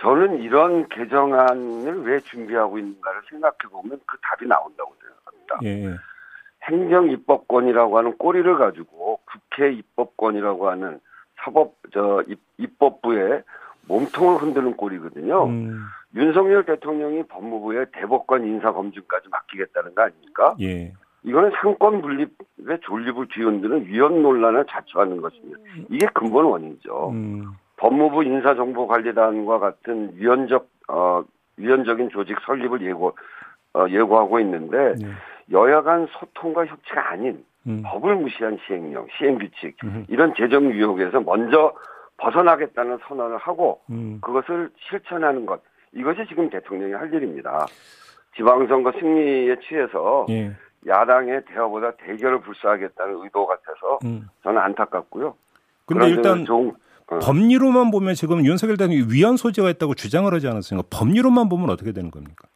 저는 0.00 0.42
이런 0.42 0.88
개정안을 0.88 2.02
왜 2.04 2.20
준비하고 2.20 2.78
있는가를 2.78 3.20
생각해 3.30 3.56
보면 3.70 4.00
그 4.06 4.16
답이 4.22 4.46
나온다고 4.46 4.94
생각합니다. 5.00 5.58
예. 5.64 5.96
행정 6.64 7.10
입법권이라고 7.10 7.98
하는 7.98 8.16
꼬리를 8.18 8.56
가지고 8.56 9.20
국회 9.24 9.72
입법권이라고 9.72 10.70
하는 10.70 11.00
사법 11.36 11.74
저 11.92 12.22
입, 12.28 12.38
입법부의 12.58 13.42
몸통을 13.88 14.40
흔드는 14.42 14.76
꼴이거든요. 14.76 15.46
음, 15.46 15.82
윤석열 16.14 16.64
대통령이 16.64 17.24
법무부에 17.24 17.86
대법관 17.92 18.44
인사 18.44 18.72
검증까지 18.72 19.28
맡기겠다는 19.30 19.94
거 19.94 20.02
아닙니까? 20.02 20.56
예. 20.60 20.92
이거는 21.24 21.52
상권 21.60 22.02
분립의 22.02 22.80
존립을 22.82 23.28
뒤흔드는 23.28 23.86
위헌 23.86 24.22
논란을 24.22 24.66
자초하는 24.68 25.20
것입니다. 25.20 25.58
이게 25.88 26.06
근본 26.12 26.46
원인이죠. 26.46 27.10
음, 27.10 27.52
법무부 27.76 28.24
인사정보관리단과 28.24 29.58
같은 29.58 30.12
위헌적 30.16 30.68
어 30.88 31.24
위헌적인 31.56 32.10
조직 32.10 32.36
설립을 32.44 32.82
예고 32.82 33.16
어, 33.74 33.86
예고하고 33.88 34.40
있는데 34.40 34.94
예. 35.02 35.12
여야 35.52 35.82
간 35.82 36.06
소통과 36.10 36.66
협치가 36.66 37.10
아닌 37.10 37.44
음, 37.66 37.82
법을 37.84 38.16
무시한 38.16 38.58
시행령, 38.66 39.06
시행규칙 39.16 39.76
음, 39.84 40.04
이런 40.08 40.34
재정 40.36 40.72
유혹에서 40.72 41.20
먼저 41.20 41.72
벗어나겠다는 42.16 42.98
선언을 43.06 43.38
하고 43.38 43.80
음, 43.90 44.18
그것을 44.20 44.70
실천하는 44.88 45.46
것 45.46 45.60
이것이 45.94 46.26
지금 46.28 46.48
대통령이 46.50 46.92
할 46.92 47.12
일입니다. 47.12 47.66
지방선거 48.36 48.92
승리에 48.92 49.56
취해서 49.68 50.26
예. 50.30 50.52
야당의 50.86 51.42
대화보다 51.46 51.92
대결을 51.96 52.40
불사하겠다는 52.40 53.22
의도 53.22 53.46
같아서 53.46 53.98
음. 54.04 54.28
저는 54.42 54.60
안타깝고요. 54.60 55.34
근데 55.86 56.06
그런 56.06 56.10
일단 56.10 56.44
좀 56.44 56.72
어, 57.08 57.18
법리로만 57.18 57.90
보면 57.90 58.14
지금 58.14 58.44
윤석열 58.44 58.76
대통령이 58.76 59.12
위헌 59.12 59.36
소지가 59.36 59.68
있다고 59.70 59.94
주장을 59.94 60.32
하지 60.32 60.48
않았습니까? 60.48 60.88
법리로만 60.90 61.48
보면 61.48 61.70
어떻게 61.70 61.92
되는 61.92 62.10
겁니까? 62.10 62.48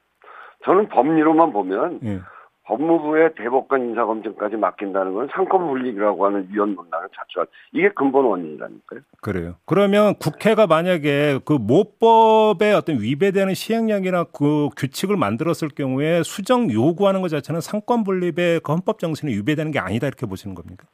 저는 0.64 0.88
법리로만 0.88 1.52
보면 1.52 2.00
예. 2.05 2.21
법무부의 2.67 3.35
대법관 3.37 3.81
인사검증까지 3.91 4.57
맡긴다는 4.57 5.15
건 5.15 5.29
상권 5.33 5.67
분립이라고 5.67 6.27
하는 6.27 6.49
위헌 6.51 6.75
논란을 6.75 7.09
자초한 7.17 7.47
이게 7.73 7.89
근본 7.91 8.25
원인이라니까요. 8.25 9.01
그래요. 9.23 9.55
그러면 9.67 10.15
국회가 10.21 10.67
만약에 10.67 11.39
그 11.45 11.53
모법에 11.53 12.73
어떤 12.73 13.01
위배되는 13.01 13.55
시행령이나 13.55 14.25
그 14.37 14.69
규칙을 14.77 15.17
만들었을 15.17 15.69
경우에 15.77 16.23
수정 16.25 16.71
요구하는 16.71 17.23
것 17.23 17.29
자체는 17.29 17.61
상권 17.61 18.03
분립의 18.03 18.61
그 18.61 18.73
헌법 18.73 18.99
정신에 18.99 19.33
위배되는 19.33 19.71
게 19.71 19.79
아니다 19.79 20.09
이렇게 20.09 20.27
보시는 20.27 20.57
겁니까? 20.57 20.87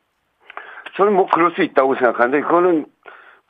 저는 0.96 1.14
뭐 1.14 1.26
그럴 1.32 1.52
수 1.52 1.62
있다고 1.62 1.94
생각하는데 1.94 2.42
그거는 2.42 2.86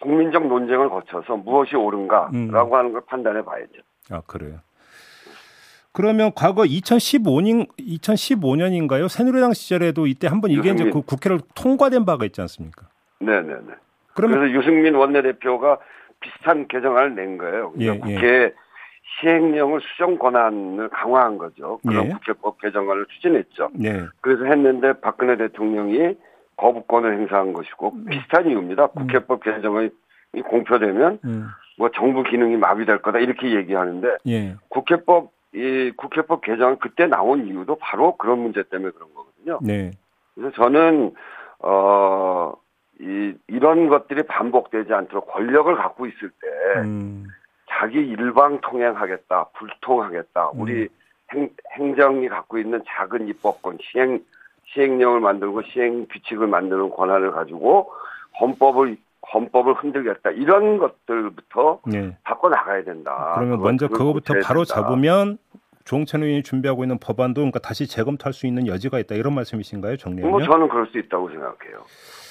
국민적 0.01 0.47
논쟁을 0.47 0.91
거쳐서 0.91 1.37
무엇이 1.37 1.75
옳은가라고 1.75 2.35
음. 2.35 2.75
하는 2.75 2.93
걸 2.93 3.03
판단해 3.07 3.45
봐야죠. 3.45 3.83
아 4.11 4.21
그래요. 4.27 4.59
그러면 5.93 6.33
과거 6.35 6.63
2015년 6.63 7.69
2015년인가요? 7.79 9.09
새누리당 9.09 9.53
시절에도 9.53 10.07
이때 10.07 10.27
한번 10.27 10.51
이게 10.51 10.61
이제 10.71 10.85
유승민. 10.85 10.93
그 10.93 11.03
국회를 11.03 11.41
통과된 11.55 12.05
바가 12.05 12.25
있지 12.25 12.41
않습니까? 12.41 12.89
네 13.21 13.41
네 13.43 13.55
네. 13.55 13.75
그러면 14.15 14.39
그래서 14.41 14.59
유승민 14.59 14.95
원내대표가 14.95 15.79
비슷한 16.21 16.67
개정안을 16.69 17.15
낸 17.15 17.37
거예요. 17.39 17.73
그러니까 17.73 18.09
예, 18.09 18.13
예. 18.13 18.15
국회 18.17 18.55
시행령을 19.21 19.81
수정 19.83 20.19
권한을 20.19 20.89
강화한 20.89 21.37
거죠. 21.39 21.79
그런 21.87 22.07
예. 22.07 22.11
국회법 22.11 22.61
개정안을 22.61 23.07
추진했죠. 23.07 23.71
네. 23.75 24.07
그래서 24.21 24.45
했는데 24.45 24.95
박근혜 25.01 25.37
대통령이 25.37 26.17
거부권을 26.57 27.19
행사한 27.21 27.53
것이고 27.53 28.05
비슷한 28.09 28.47
이유입니다. 28.49 28.89
국회법 28.89 29.43
개정안이 29.43 29.91
공표되면 30.49 31.19
음. 31.25 31.47
뭐 31.79 31.91
정부 31.95 32.23
기능이 32.23 32.57
마비될 32.57 33.03
거다 33.03 33.19
이렇게 33.19 33.55
얘기하는데 33.57 34.17
예. 34.29 34.57
국회법 34.69 35.33
이 35.55 35.93
국회법 35.97 36.43
개정 36.43 36.77
그때 36.77 37.07
나온 37.07 37.47
이유도 37.47 37.77
바로 37.77 38.17
그런 38.17 38.39
문제 38.39 38.63
때문에 38.63 38.91
그런 38.93 39.13
거거든요. 39.15 39.59
네. 39.63 39.91
그래서 40.35 40.55
저는 40.57 41.15
어, 41.59 42.55
이 43.01 43.35
이런 43.49 43.89
것들이 43.89 44.23
반복되지 44.23 44.93
않도록 44.93 45.31
권력을 45.33 45.75
갖고 45.77 46.07
있을 46.07 46.31
때 46.31 46.81
음. 46.81 47.27
자기 47.69 47.99
일방 47.99 48.61
통행하겠다, 48.61 49.49
불통하겠다. 49.55 50.51
우리 50.55 50.89
행, 51.33 51.51
행정이 51.73 52.29
갖고 52.29 52.59
있는 52.59 52.83
작은 52.87 53.29
입법권, 53.29 53.79
시행 53.83 54.25
시행령을 54.73 55.21
만들고 55.21 55.63
시행 55.63 56.07
규칙을 56.07 56.47
만드는 56.47 56.91
권한을 56.91 57.33
가지고 57.33 57.93
헌법을 58.41 58.97
헌법을 59.33 59.75
흔들겠다. 59.75 60.31
이런 60.31 60.79
것들부터 60.79 61.81
네. 61.87 62.17
바꿔 62.23 62.49
나가야 62.49 62.85
된다. 62.85 63.33
그러면 63.35 63.61
먼저 63.61 63.89
그거부터 63.89 64.35
바로 64.45 64.65
된다. 64.65 64.83
잡으면 64.83 65.39
조홍천 65.85 66.23
의원이 66.23 66.43
준비하고 66.43 66.85
있는 66.85 66.99
법안도 66.99 67.41
그러니까 67.41 67.59
다시 67.59 67.87
재검토할 67.89 68.33
수 68.33 68.47
있는 68.47 68.67
여지가 68.67 68.99
있다 69.01 69.15
이런 69.15 69.35
말씀이신가요, 69.35 69.93
뭐 69.93 69.97
정리하면? 69.97 70.45
저는 70.45 70.69
그럴 70.69 70.87
수 70.87 70.99
있다고 70.99 71.29
생각해요. 71.31 71.85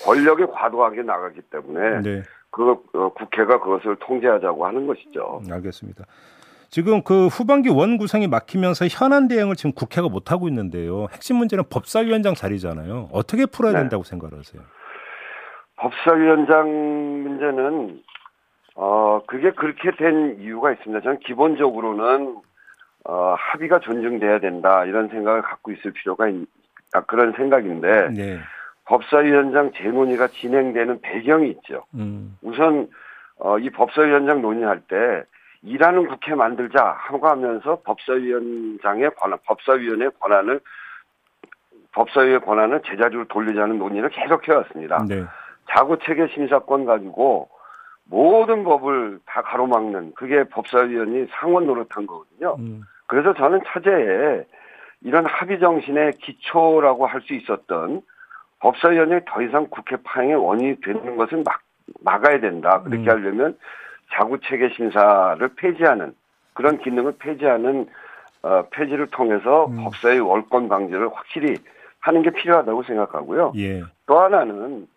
권력이 0.05 0.45
과도하게 0.51 1.01
나가기 1.03 1.41
때문에 1.51 2.01
네, 2.01 2.23
그 2.49 2.71
어, 2.93 3.13
국회가 3.13 3.59
그것을 3.59 3.97
통제하자고 3.97 4.65
하는 4.65 4.87
것이죠. 4.87 5.41
알겠습니다. 5.51 6.05
지금 6.69 7.03
그 7.03 7.27
후반기 7.27 7.67
원 7.69 7.97
구성이 7.97 8.27
막히면서 8.27 8.87
현안 8.87 9.27
대응을 9.27 9.57
지금 9.57 9.73
국회가 9.73 10.07
못 10.07 10.31
하고 10.31 10.47
있는데요. 10.47 11.07
핵심 11.11 11.35
문제는 11.35 11.65
법사위원장 11.69 12.33
자리잖아요. 12.33 13.09
어떻게 13.11 13.45
풀어야 13.45 13.73
네. 13.73 13.79
된다고 13.79 14.03
생각하세요? 14.03 14.61
법사위원장 15.81 17.23
문제는 17.23 18.03
어 18.75 19.21
그게 19.25 19.51
그렇게 19.51 19.91
된 19.91 20.37
이유가 20.39 20.71
있습니다. 20.71 21.01
저는 21.01 21.19
기본적으로는 21.19 22.37
어 23.05 23.35
합의가 23.37 23.79
존중돼야 23.79 24.39
된다 24.39 24.85
이런 24.85 25.09
생각을 25.09 25.41
갖고 25.41 25.71
있을 25.71 25.91
필요가 25.91 26.27
있다 26.27 27.01
그런 27.07 27.33
생각인데 27.33 28.09
네, 28.09 28.39
법사위원장 28.85 29.71
재논의가 29.73 30.27
진행되는 30.27 31.01
배경이 31.01 31.49
있죠. 31.49 31.83
음, 31.95 32.37
우선 32.43 32.87
어, 33.39 33.57
이 33.57 33.71
법사위원장 33.71 34.41
논의할 34.43 34.81
때 34.81 35.23
일하는 35.63 36.07
국회 36.07 36.35
만들자 36.35 36.95
하고 36.99 37.27
하면서 37.27 37.81
법사위원장의 37.83 39.11
권한, 39.15 39.39
법사위원회 39.45 40.09
권한을 40.19 40.59
법사위의 41.93 42.41
권한을 42.41 42.83
제자리로 42.85 43.25
돌리자는 43.25 43.79
논의를 43.79 44.09
계속 44.09 44.47
해 44.47 44.53
왔습니다. 44.53 45.03
네, 45.07 45.23
자구 45.73 45.97
체계 45.99 46.27
심사권 46.27 46.85
가지고 46.85 47.49
모든 48.05 48.63
법을 48.63 49.19
다 49.25 49.41
가로막는 49.41 50.13
그게 50.15 50.43
법사위원이 50.43 51.27
상원 51.31 51.65
노릇한 51.65 52.05
거거든요. 52.07 52.55
음, 52.59 52.83
그래서 53.07 53.33
저는 53.33 53.61
차제에 53.67 54.45
이런 55.03 55.25
합의 55.25 55.59
정신의 55.59 56.13
기초라고 56.21 57.05
할 57.07 57.21
수 57.21 57.33
있었던 57.33 58.01
법사위원회 58.59 59.21
더 59.25 59.41
이상 59.41 59.67
국회 59.69 59.95
파행의 60.03 60.35
원인이 60.35 60.81
되는 60.81 61.15
것을 61.17 61.43
막, 61.43 61.61
막아야 62.01 62.39
된다. 62.39 62.81
그렇게 62.83 63.03
음. 63.03 63.09
하려면 63.09 63.57
자구 64.13 64.39
체계 64.41 64.69
심사를 64.69 65.47
폐지하는 65.55 66.13
그런 66.53 66.77
기능을 66.79 67.13
폐지하는 67.17 67.87
어, 68.43 68.65
폐지를 68.71 69.07
통해서 69.07 69.67
음. 69.67 69.83
법사위 69.83 70.19
월권 70.19 70.67
방지를 70.67 71.09
확실히 71.13 71.55
하는 71.99 72.23
게 72.23 72.31
필요하다고 72.31 72.83
생각하고요. 72.83 73.53
예, 73.57 73.83
또 74.07 74.19
하나는 74.19 74.87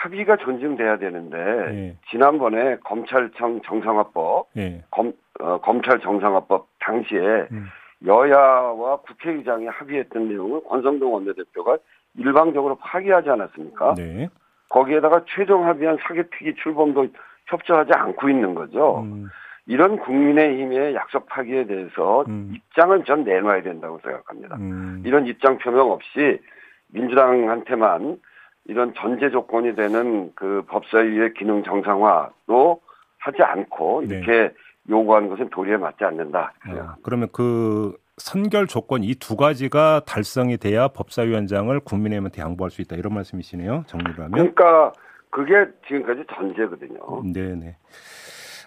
합의가 0.00 0.36
존중돼야 0.36 0.98
되는데 0.98 1.36
예, 1.36 1.96
지난번에 2.10 2.76
검찰청 2.84 3.60
정상화법 3.62 4.48
예, 4.56 4.82
검, 4.90 5.12
어, 5.40 5.58
검찰 5.60 6.00
정상화법 6.00 6.68
당시에 6.78 7.48
음. 7.52 7.66
여야와 8.06 9.00
국회의장이 9.02 9.66
합의했던 9.66 10.28
내용을 10.28 10.62
권성동 10.64 11.12
원내대표가 11.12 11.76
일방적으로 12.16 12.76
파기하지 12.76 13.28
않았습니까? 13.28 13.94
네, 13.96 14.28
거기에다가 14.70 15.24
최종 15.28 15.66
합의한 15.66 15.98
사개특위 16.00 16.54
출범도 16.54 17.08
협조하지 17.48 17.92
않고 17.94 18.30
있는 18.30 18.54
거죠. 18.54 19.00
음, 19.00 19.28
이런 19.66 19.98
국민의힘의 19.98 20.94
약속 20.94 21.26
파기에 21.26 21.66
대해서 21.66 22.24
음. 22.26 22.52
입장을 22.54 23.04
전 23.04 23.24
내놔야 23.24 23.62
된다고 23.62 24.00
생각합니다. 24.02 24.56
음, 24.56 25.02
이런 25.04 25.26
입장 25.26 25.58
표명 25.58 25.90
없이 25.90 26.40
민주당한테만 26.88 28.18
이런 28.66 28.94
전제 28.96 29.30
조건이 29.30 29.74
되는 29.74 30.32
그 30.34 30.62
법사위의 30.68 31.34
기능 31.34 31.62
정상화도 31.64 32.80
하지 33.18 33.42
않고 33.42 34.04
네. 34.06 34.16
이렇게 34.18 34.54
요구하는 34.88 35.28
것은 35.28 35.50
도리에 35.50 35.76
맞지 35.76 36.04
않는다. 36.04 36.52
아, 36.64 36.96
그러면 37.02 37.28
그 37.32 37.96
선결 38.18 38.66
조건 38.66 39.02
이 39.02 39.14
두 39.14 39.36
가지가 39.36 40.02
달성이 40.06 40.56
돼야 40.58 40.88
법사위원장을 40.88 41.78
국민의힘한테 41.80 42.42
양보할 42.42 42.70
수 42.70 42.82
있다 42.82 42.96
이런 42.96 43.14
말씀이시네요. 43.14 43.84
정리를 43.86 44.14
하면. 44.16 44.30
그러니까 44.30 44.92
그게 45.30 45.52
지금까지 45.88 46.24
전제거든요. 46.34 47.22
네, 47.32 47.54
네. 47.54 47.76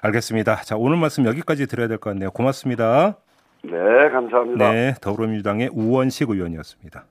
알겠습니다. 0.01 0.57
자, 0.63 0.75
오늘 0.77 0.97
말씀 0.97 1.25
여기까지 1.25 1.67
드려야 1.67 1.87
될 1.87 1.97
것 1.97 2.09
같네요. 2.11 2.31
고맙습니다. 2.31 3.15
네, 3.63 3.71
감사합니다. 4.09 4.71
네, 4.71 4.93
더불어민주당의 5.01 5.69
우원식 5.73 6.29
의원이었습니다. 6.29 7.05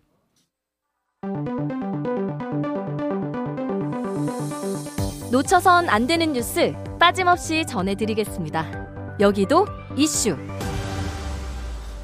놓쳐선 5.33 5.89
안 5.89 6.07
되는 6.07 6.35
뉴스 6.35 6.75
빠짐없이 7.01 7.65
전해드리겠습니다. 7.65 9.17
여기도 9.19 9.67
이슈. 9.97 10.37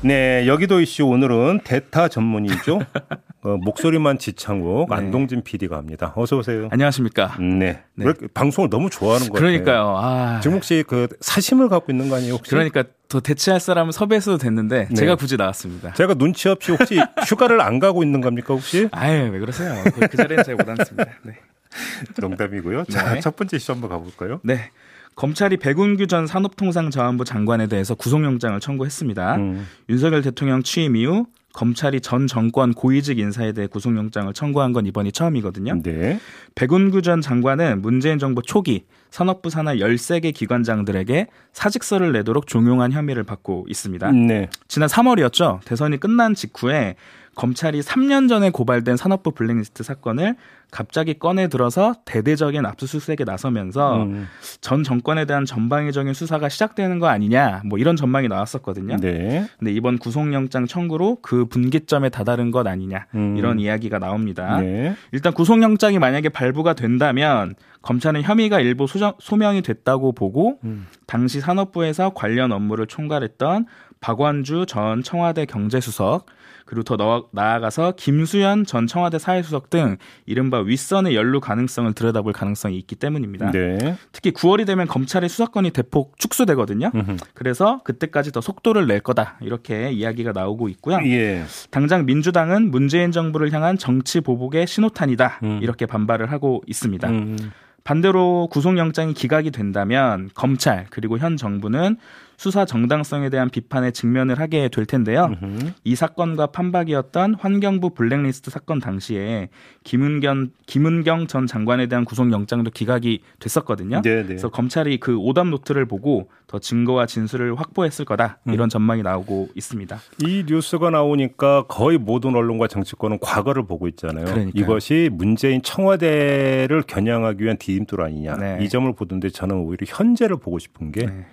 네, 0.00 0.46
여기도 0.46 0.80
이슈 0.80 1.04
오늘은 1.04 1.60
대타 1.62 2.08
전문이죠. 2.08 2.78
어, 3.44 3.56
목소리만 3.58 4.16
지창욱 4.16 4.88
네. 4.88 4.96
안동진 4.96 5.42
PD가 5.42 5.76
합니다. 5.76 6.14
어서 6.16 6.38
오세요. 6.38 6.70
안녕하십니까. 6.72 7.36
네. 7.38 7.82
네. 7.96 8.06
방송을 8.32 8.70
너무 8.70 8.88
좋아하는 8.88 9.28
거예요. 9.28 9.38
그러니까요. 9.38 9.96
아. 9.98 10.40
지금 10.40 10.56
혹시 10.56 10.82
그 10.88 11.08
사심을 11.20 11.68
갖고 11.68 11.92
있는 11.92 12.08
거 12.08 12.16
아니에요? 12.16 12.32
혹시? 12.32 12.50
그러니까 12.50 12.84
더 13.10 13.20
대체할 13.20 13.60
사람은 13.60 13.92
섭외했어도 13.92 14.38
됐는데 14.38 14.86
네. 14.88 14.94
제가 14.94 15.16
굳이 15.16 15.36
나왔습니다. 15.36 15.92
제가 15.92 16.14
눈치 16.14 16.48
없이 16.48 16.72
혹시 16.72 16.98
휴가를 17.28 17.60
안 17.60 17.78
가고 17.78 18.02
있는 18.02 18.22
겁니까 18.22 18.54
혹시? 18.54 18.88
아유 18.90 19.28
왜 19.30 19.38
그러세요? 19.38 19.74
그, 19.84 20.08
그 20.08 20.16
자리는 20.16 20.42
잘못 20.44 20.66
앉습니다. 20.66 21.04
네. 21.24 21.34
농담이고요. 22.20 22.84
자, 22.84 23.14
네. 23.14 23.20
첫 23.20 23.36
번째 23.36 23.56
이슈 23.56 23.72
한번 23.72 23.90
가볼까요? 23.90 24.40
네. 24.42 24.70
검찰이 25.14 25.56
백운규 25.56 26.06
전 26.06 26.26
산업통상자원부 26.26 27.24
장관에 27.24 27.66
대해서 27.66 27.94
구속영장을 27.94 28.58
청구했습니다. 28.60 29.36
음. 29.36 29.66
윤석열 29.88 30.22
대통령 30.22 30.62
취임 30.62 30.94
이후 30.94 31.26
검찰이 31.54 32.00
전 32.00 32.28
정권 32.28 32.72
고위직 32.72 33.18
인사에 33.18 33.50
대해 33.50 33.66
구속영장을 33.66 34.32
청구한 34.32 34.72
건 34.72 34.86
이번이 34.86 35.10
처음이거든요. 35.10 35.82
네. 35.82 36.20
백운규 36.54 37.02
전 37.02 37.20
장관은 37.20 37.82
문재인 37.82 38.20
정부 38.20 38.42
초기 38.42 38.84
산업부 39.10 39.50
산하 39.50 39.74
13개 39.74 40.32
기관장들에게 40.32 41.26
사직서를 41.52 42.12
내도록 42.12 42.46
종용한 42.46 42.92
혐의를 42.92 43.24
받고 43.24 43.66
있습니다. 43.68 44.12
네. 44.12 44.48
지난 44.68 44.88
3월이었죠. 44.88 45.64
대선이 45.64 45.98
끝난 45.98 46.36
직후에 46.36 46.94
검찰이 47.34 47.80
3년 47.80 48.28
전에 48.28 48.50
고발된 48.50 48.96
산업부 48.96 49.32
블랙리스트 49.32 49.82
사건을 49.82 50.36
갑자기 50.70 51.14
꺼내 51.14 51.48
들어서 51.48 51.94
대대적인 52.04 52.64
압수수색에 52.66 53.24
나서면서 53.24 54.02
음. 54.02 54.26
전 54.60 54.84
정권에 54.84 55.24
대한 55.24 55.44
전방위적인 55.44 56.12
수사가 56.12 56.48
시작되는 56.48 56.98
거 56.98 57.06
아니냐 57.06 57.62
뭐 57.64 57.78
이런 57.78 57.96
전망이 57.96 58.28
나왔었거든요. 58.28 58.96
네. 58.96 59.46
근데 59.58 59.72
이번 59.72 59.98
구속영장 59.98 60.66
청구로 60.66 61.18
그 61.22 61.46
분기점에 61.46 62.10
다다른 62.10 62.50
것 62.50 62.66
아니냐 62.66 63.06
음. 63.14 63.36
이런 63.36 63.60
이야기가 63.60 63.98
나옵니다. 63.98 64.60
네. 64.60 64.94
일단 65.12 65.32
구속영장이 65.32 65.98
만약에 65.98 66.28
발부가 66.28 66.74
된다면 66.74 67.54
검찰은 67.80 68.22
혐의가 68.22 68.60
일부 68.60 68.86
소정, 68.86 69.14
소명이 69.18 69.62
됐다고 69.62 70.12
보고 70.12 70.58
음. 70.64 70.86
당시 71.06 71.40
산업부에서 71.40 72.10
관련 72.10 72.52
업무를 72.52 72.86
총괄했던 72.86 73.66
박완주 74.00 74.66
전 74.66 75.02
청와대 75.02 75.44
경제수석 75.46 76.26
그리고 76.64 76.82
더 76.82 76.96
너- 76.98 77.28
나아가서 77.32 77.94
김수현 77.96 78.66
전 78.66 78.86
청와대 78.86 79.18
사회수석 79.18 79.70
등 79.70 79.96
이른바 80.26 80.58
윗선의 80.60 81.16
연루 81.16 81.40
가능성을 81.40 81.90
들여다볼 81.94 82.34
가능성이 82.34 82.76
있기 82.78 82.94
때문입니다. 82.96 83.50
네. 83.52 83.96
특히 84.12 84.32
9월이 84.32 84.66
되면 84.66 84.86
검찰의 84.86 85.30
수사권이 85.30 85.70
대폭 85.70 86.18
축소되거든요. 86.18 86.90
음흠. 86.94 87.16
그래서 87.32 87.80
그때까지 87.84 88.32
더 88.32 88.42
속도를 88.42 88.86
낼 88.86 89.00
거다 89.00 89.38
이렇게 89.40 89.90
이야기가 89.92 90.32
나오고 90.32 90.68
있고요. 90.68 90.98
예. 91.06 91.42
당장 91.70 92.04
민주당은 92.04 92.70
문재인 92.70 93.12
정부를 93.12 93.50
향한 93.52 93.78
정치 93.78 94.20
보복의 94.20 94.66
신호탄이다 94.66 95.40
음. 95.44 95.60
이렇게 95.62 95.86
반발을 95.86 96.30
하고 96.30 96.62
있습니다. 96.66 97.08
음. 97.08 97.36
반대로 97.84 98.48
구속영장이 98.50 99.14
기각이 99.14 99.50
된다면 99.50 100.28
검찰 100.34 100.84
그리고 100.90 101.16
현 101.16 101.38
정부는 101.38 101.96
수사 102.38 102.64
정당성에 102.64 103.30
대한 103.30 103.50
비판에 103.50 103.90
직면을 103.90 104.38
하게 104.38 104.68
될 104.68 104.86
텐데요. 104.86 105.36
음흠. 105.42 105.72
이 105.82 105.96
사건과 105.96 106.46
판박이었던 106.46 107.34
환경부 107.34 107.90
블랙리스트 107.90 108.50
사건 108.50 108.78
당시에 108.78 109.48
김은경 109.82 110.50
김은경 110.66 111.26
전 111.26 111.48
장관에 111.48 111.88
대한 111.88 112.04
구속영장도 112.04 112.70
기각이 112.70 113.22
됐었거든요. 113.40 114.02
네, 114.02 114.22
네. 114.22 114.22
그래서 114.22 114.50
검찰이 114.50 114.98
그 115.00 115.16
오답 115.16 115.48
노트를 115.48 115.86
보고 115.86 116.30
더 116.46 116.60
증거와 116.60 117.06
진술을 117.06 117.58
확보했을 117.58 118.04
거다 118.04 118.38
음. 118.46 118.54
이런 118.54 118.68
전망이 118.68 119.02
나오고 119.02 119.48
있습니다. 119.56 119.98
이 120.24 120.44
뉴스가 120.46 120.90
나오니까 120.90 121.64
거의 121.66 121.98
모든 121.98 122.36
언론과 122.36 122.68
정치권은 122.68 123.18
과거를 123.20 123.66
보고 123.66 123.88
있잖아요. 123.88 124.26
그러니까요. 124.26 124.52
이것이 124.54 125.10
문재인 125.12 125.60
청와대를 125.60 126.82
겨냥하기 126.86 127.42
위한 127.42 127.58
디딤돌 127.58 128.00
아니냐. 128.00 128.36
네. 128.36 128.58
이 128.62 128.68
점을 128.68 128.90
보던데 128.94 129.28
저는 129.28 129.56
오히려 129.56 129.86
현재를 129.88 130.36
보고 130.36 130.60
싶은 130.60 130.92
게 130.92 131.06
네. 131.06 131.26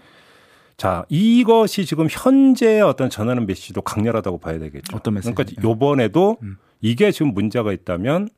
자, 0.78 1.06
이것이 1.10 1.86
지금 1.86 2.08
현재의 2.10 2.82
어떤 2.82 3.10
전하는 3.10 3.46
메시지도 3.46 3.82
강렬하다고 3.82 4.40
봐야 4.40 4.60
되겠죠. 4.60 4.96
어떤 4.96 5.14
메시지? 5.14 5.34
그러니까 5.34 5.62
요번에도 5.64 6.38
음. 6.44 6.58
이게 6.82 7.12
지금 7.12 7.34
문제가 7.34 7.72
있다면 7.72 8.30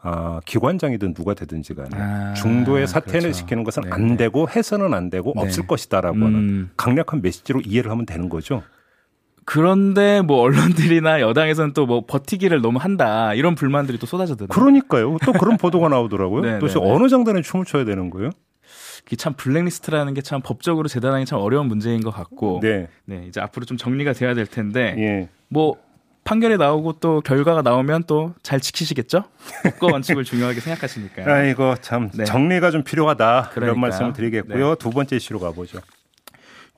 아, 0.00 0.40
기관장이든 0.44 1.14
누가 1.14 1.34
되든지 1.34 1.74
간에 1.74 1.90
아, 1.94 2.34
중도에 2.34 2.86
사퇴를 2.86 3.20
그렇죠. 3.20 3.38
시키는 3.38 3.64
것은 3.64 3.84
네, 3.84 3.90
안 3.90 4.06
네. 4.08 4.16
되고 4.16 4.48
해서는 4.48 4.94
안 4.94 5.10
되고 5.10 5.32
네. 5.34 5.42
없을 5.42 5.66
것이다라고 5.66 6.16
하는 6.16 6.34
음. 6.34 6.70
강력한 6.76 7.20
메시지로 7.20 7.62
이해를 7.64 7.90
하면 7.90 8.06
되는 8.06 8.28
거죠. 8.28 8.62
그런데 9.44 10.20
뭐 10.20 10.40
언론들이나 10.42 11.22
여당에서는 11.22 11.72
또 11.72 11.86
뭐 11.86 12.04
버티기를 12.06 12.60
너무 12.60 12.78
한다 12.78 13.32
이런 13.32 13.54
불만들이 13.54 13.98
또 13.98 14.04
쏟아지더라고요. 14.06 14.48
그러니까요. 14.48 15.16
또 15.24 15.32
그런 15.32 15.56
보도가 15.56 15.88
나오더라고요. 15.88 16.42
네, 16.44 16.58
네, 16.58 16.66
네. 16.66 16.74
어느 16.80 17.08
장단에 17.08 17.40
춤을 17.40 17.64
춰야 17.64 17.86
되는 17.86 18.10
거예요? 18.10 18.30
참 19.16 19.34
블랙리스트라는 19.34 20.14
게 20.14 20.20
참 20.22 20.40
법적으로 20.42 20.88
재단하기 20.88 21.24
참 21.26 21.38
어려운 21.40 21.66
문제인 21.68 22.00
것 22.02 22.10
같고 22.10 22.60
네. 22.62 22.88
네. 23.06 23.24
이제 23.28 23.40
앞으로 23.40 23.64
좀 23.66 23.76
정리가 23.76 24.12
돼야 24.12 24.34
될 24.34 24.46
텐데 24.46 24.94
예. 24.98 25.28
뭐 25.48 25.76
판결이 26.24 26.58
나오고 26.58 26.94
또 27.00 27.20
결과가 27.22 27.62
나오면 27.62 28.04
또 28.04 28.34
잘 28.42 28.60
지키시겠죠? 28.60 29.24
법과 29.64 29.86
원칙을 29.92 30.24
중요하게 30.24 30.60
생각하시니까요. 30.60 31.32
아이고 31.32 31.76
참 31.80 32.10
네. 32.12 32.24
정리가 32.24 32.70
좀 32.70 32.82
필요하다. 32.84 33.50
그러니까요. 33.52 33.64
이런 33.64 33.80
말씀을 33.80 34.12
드리겠고요. 34.12 34.74
두 34.74 34.90
번째 34.90 35.16
이슈로 35.16 35.38
가보죠. 35.40 35.80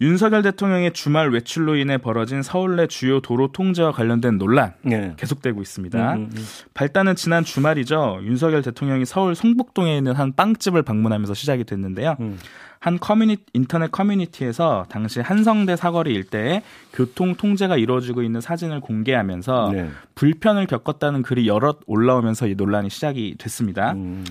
윤석열 0.00 0.42
대통령의 0.42 0.92
주말 0.92 1.30
외출로 1.30 1.76
인해 1.76 1.98
벌어진 1.98 2.42
서울 2.42 2.76
내 2.76 2.86
주요 2.86 3.20
도로 3.20 3.52
통제와 3.52 3.92
관련된 3.92 4.38
논란 4.38 4.72
네. 4.82 5.12
계속되고 5.18 5.60
있습니다. 5.60 6.14
음, 6.14 6.18
음, 6.18 6.30
음. 6.34 6.44
발단은 6.72 7.16
지난 7.16 7.44
주말이죠. 7.44 8.20
윤석열 8.22 8.62
대통령이 8.62 9.04
서울 9.04 9.34
송북동에 9.34 9.98
있는 9.98 10.14
한 10.14 10.32
빵집을 10.34 10.82
방문하면서 10.82 11.34
시작이 11.34 11.64
됐는데요. 11.64 12.16
음. 12.20 12.38
한 12.78 12.98
커뮤니 12.98 13.36
인터넷 13.52 13.92
커뮤니티에서 13.92 14.86
당시 14.88 15.20
한성대 15.20 15.76
사거리 15.76 16.14
일대에 16.14 16.62
교통 16.94 17.34
통제가 17.34 17.76
이루어지고 17.76 18.22
있는 18.22 18.40
사진을 18.40 18.80
공개하면서 18.80 19.70
네. 19.74 19.90
불편을 20.14 20.66
겪었다는 20.66 21.20
글이 21.20 21.46
여럿 21.46 21.80
올라오면서 21.86 22.46
이 22.46 22.54
논란이 22.54 22.88
시작이 22.88 23.34
됐습니다. 23.38 23.92
음. 23.92 24.24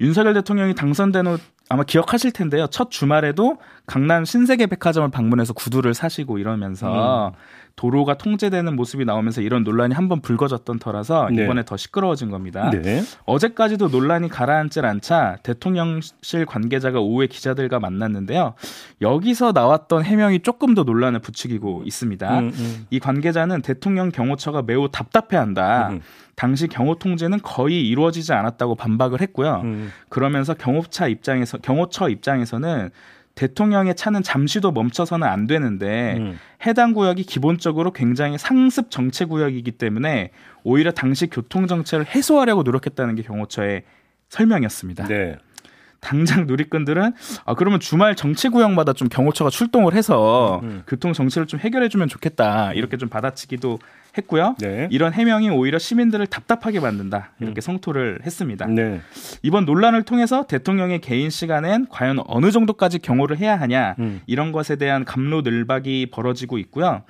윤석열 0.00 0.34
대통령이 0.34 0.76
당선된 0.76 1.26
후 1.26 1.38
아마 1.68 1.82
기억하실 1.82 2.32
텐데요. 2.32 2.66
첫 2.68 2.90
주말에도 2.90 3.58
강남 3.86 4.24
신세계 4.24 4.66
백화점을 4.66 5.08
방문해서 5.10 5.52
구두를 5.52 5.94
사시고 5.94 6.38
이러면서 6.38 7.32
도로가 7.76 8.14
통제되는 8.14 8.74
모습이 8.74 9.04
나오면서 9.04 9.42
이런 9.42 9.62
논란이 9.62 9.94
한번 9.94 10.22
불거졌던 10.22 10.78
터라서 10.78 11.28
네. 11.30 11.44
이번에 11.44 11.62
더 11.62 11.76
시끄러워진 11.76 12.30
겁니다. 12.30 12.70
네. 12.70 13.02
어제까지도 13.26 13.88
논란이 13.88 14.30
가라앉질 14.30 14.86
않자 14.86 15.36
대통령실 15.42 16.46
관계자가 16.46 17.00
오후에 17.00 17.26
기자들과 17.26 17.78
만났는데요. 17.78 18.54
여기서 19.02 19.52
나왔던 19.52 20.04
해명이 20.04 20.40
조금 20.40 20.74
더 20.74 20.84
논란을 20.84 21.20
부추기고 21.20 21.82
있습니다. 21.84 22.38
음, 22.38 22.52
음. 22.54 22.86
이 22.88 22.98
관계자는 22.98 23.60
대통령 23.60 24.10
경호처가 24.10 24.62
매우 24.62 24.88
답답해한다. 24.90 25.90
음. 25.90 26.00
당시 26.34 26.68
경호 26.68 26.96
통제는 26.96 27.40
거의 27.42 27.86
이루어지지 27.88 28.32
않았다고 28.32 28.74
반박을 28.74 29.20
했고요. 29.20 29.60
음. 29.64 29.92
그러면서 30.08 30.54
경호차 30.54 31.08
입장에서 31.08 31.58
경호처 31.58 32.08
입장에서는 32.08 32.90
대통령의 33.36 33.94
차는 33.94 34.22
잠시도 34.22 34.72
멈춰서는 34.72 35.28
안 35.28 35.46
되는데 35.46 36.16
음. 36.16 36.38
해당 36.66 36.94
구역이 36.94 37.22
기본적으로 37.24 37.92
굉장히 37.92 38.38
상습 38.38 38.90
정체 38.90 39.26
구역이기 39.26 39.72
때문에 39.72 40.30
오히려 40.64 40.90
당시 40.90 41.28
교통 41.28 41.66
정체를 41.66 42.06
해소하려고 42.06 42.62
노력했다는 42.62 43.14
게 43.14 43.22
경호처의 43.22 43.84
설명이었습니다. 44.30 45.06
네. 45.06 45.36
당장 46.00 46.46
누리꾼들은 46.46 47.12
아 47.44 47.54
그러면 47.54 47.78
주말 47.80 48.14
정체 48.14 48.48
구역마다 48.48 48.92
좀 48.94 49.08
경호처가 49.08 49.50
출동을 49.50 49.94
해서 49.94 50.60
음. 50.62 50.82
교통 50.86 51.12
정체를 51.12 51.46
좀 51.46 51.60
해결해 51.60 51.88
주면 51.88 52.08
좋겠다 52.08 52.72
이렇게 52.72 52.96
좀 52.96 53.08
받아치기도 53.08 53.78
했고요. 54.18 54.56
네. 54.58 54.88
이런 54.90 55.12
해명이 55.12 55.50
오히려 55.50 55.78
시민들을 55.78 56.26
답답하게 56.26 56.80
만든다 56.80 57.32
이렇게 57.40 57.60
성토를 57.60 58.20
했습니다. 58.24 58.66
네. 58.66 59.00
이번 59.42 59.64
논란을 59.64 60.02
통해서 60.02 60.46
대통령의 60.46 61.00
개인 61.00 61.30
시간엔 61.30 61.86
과연 61.88 62.20
어느 62.26 62.50
정도까지 62.50 62.98
경호를 62.98 63.38
해야 63.38 63.58
하냐 63.60 63.96
음. 63.98 64.20
이런 64.26 64.52
것에 64.52 64.76
대한 64.76 65.04
감로늘박이 65.04 66.10
벌어지고 66.10 66.58
있고요. 66.58 67.02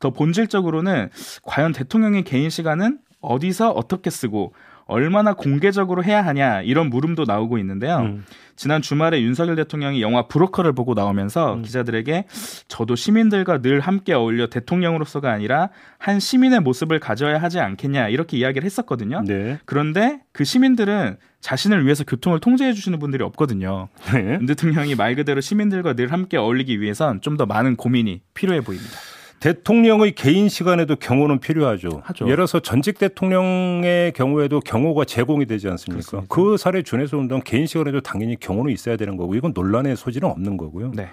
더 0.00 0.10
본질적으로는 0.10 1.10
과연 1.42 1.72
대통령의 1.72 2.22
개인 2.22 2.50
시간은 2.50 2.98
어디서 3.20 3.72
어떻게 3.72 4.10
쓰고 4.10 4.54
얼마나 4.88 5.34
공개적으로 5.34 6.02
해야 6.02 6.24
하냐 6.26 6.62
이런 6.62 6.90
물음도 6.90 7.24
나오고 7.26 7.58
있는데요. 7.58 7.98
음. 7.98 8.24
지난 8.56 8.82
주말에 8.82 9.22
윤석열 9.22 9.54
대통령이 9.54 10.02
영화 10.02 10.26
브로커를 10.26 10.72
보고 10.72 10.94
나오면서 10.94 11.54
음. 11.54 11.62
기자들에게 11.62 12.24
저도 12.66 12.96
시민들과 12.96 13.58
늘 13.58 13.78
함께 13.78 14.14
어울려 14.14 14.48
대통령으로서가 14.48 15.30
아니라 15.30 15.68
한 15.98 16.18
시민의 16.18 16.60
모습을 16.60 16.98
가져야 16.98 17.40
하지 17.40 17.60
않겠냐 17.60 18.08
이렇게 18.08 18.36
이야기를 18.38 18.64
했었거든요. 18.66 19.22
네. 19.24 19.58
그런데 19.64 20.20
그 20.32 20.42
시민들은 20.44 21.18
자신을 21.40 21.84
위해서 21.84 22.02
교통을 22.02 22.40
통제해 22.40 22.72
주시는 22.72 22.98
분들이 22.98 23.22
없거든요. 23.22 23.88
네. 24.12 24.38
윤 24.40 24.46
대통령이 24.46 24.96
말 24.96 25.14
그대로 25.14 25.40
시민들과 25.40 25.92
늘 25.92 26.10
함께 26.10 26.36
어울리기 26.36 26.80
위해선 26.80 27.20
좀 27.22 27.38
더 27.38 27.46
많은 27.46 27.76
고민이 27.76 28.22
필요해 28.34 28.62
보입니다. 28.62 28.96
대통령의 29.40 30.12
개인 30.12 30.48
시간에도 30.48 30.96
경호는 30.96 31.38
필요하죠. 31.38 32.02
하죠. 32.04 32.24
예를 32.24 32.36
들어서 32.36 32.60
전직 32.60 32.98
대통령의 32.98 34.12
경우에도 34.12 34.60
경호가 34.60 35.04
제공이 35.04 35.46
되지 35.46 35.68
않습니까? 35.68 36.02
그렇습니다. 36.02 36.34
그 36.34 36.56
사례 36.56 36.82
준해서 36.82 37.16
운동 37.16 37.40
개인 37.40 37.66
시간에도 37.66 38.00
당연히 38.00 38.36
경호는 38.38 38.72
있어야 38.72 38.96
되는 38.96 39.16
거고 39.16 39.34
이건 39.34 39.52
논란의 39.54 39.96
소지는 39.96 40.28
없는 40.28 40.56
거고요. 40.56 40.92
네. 40.94 41.08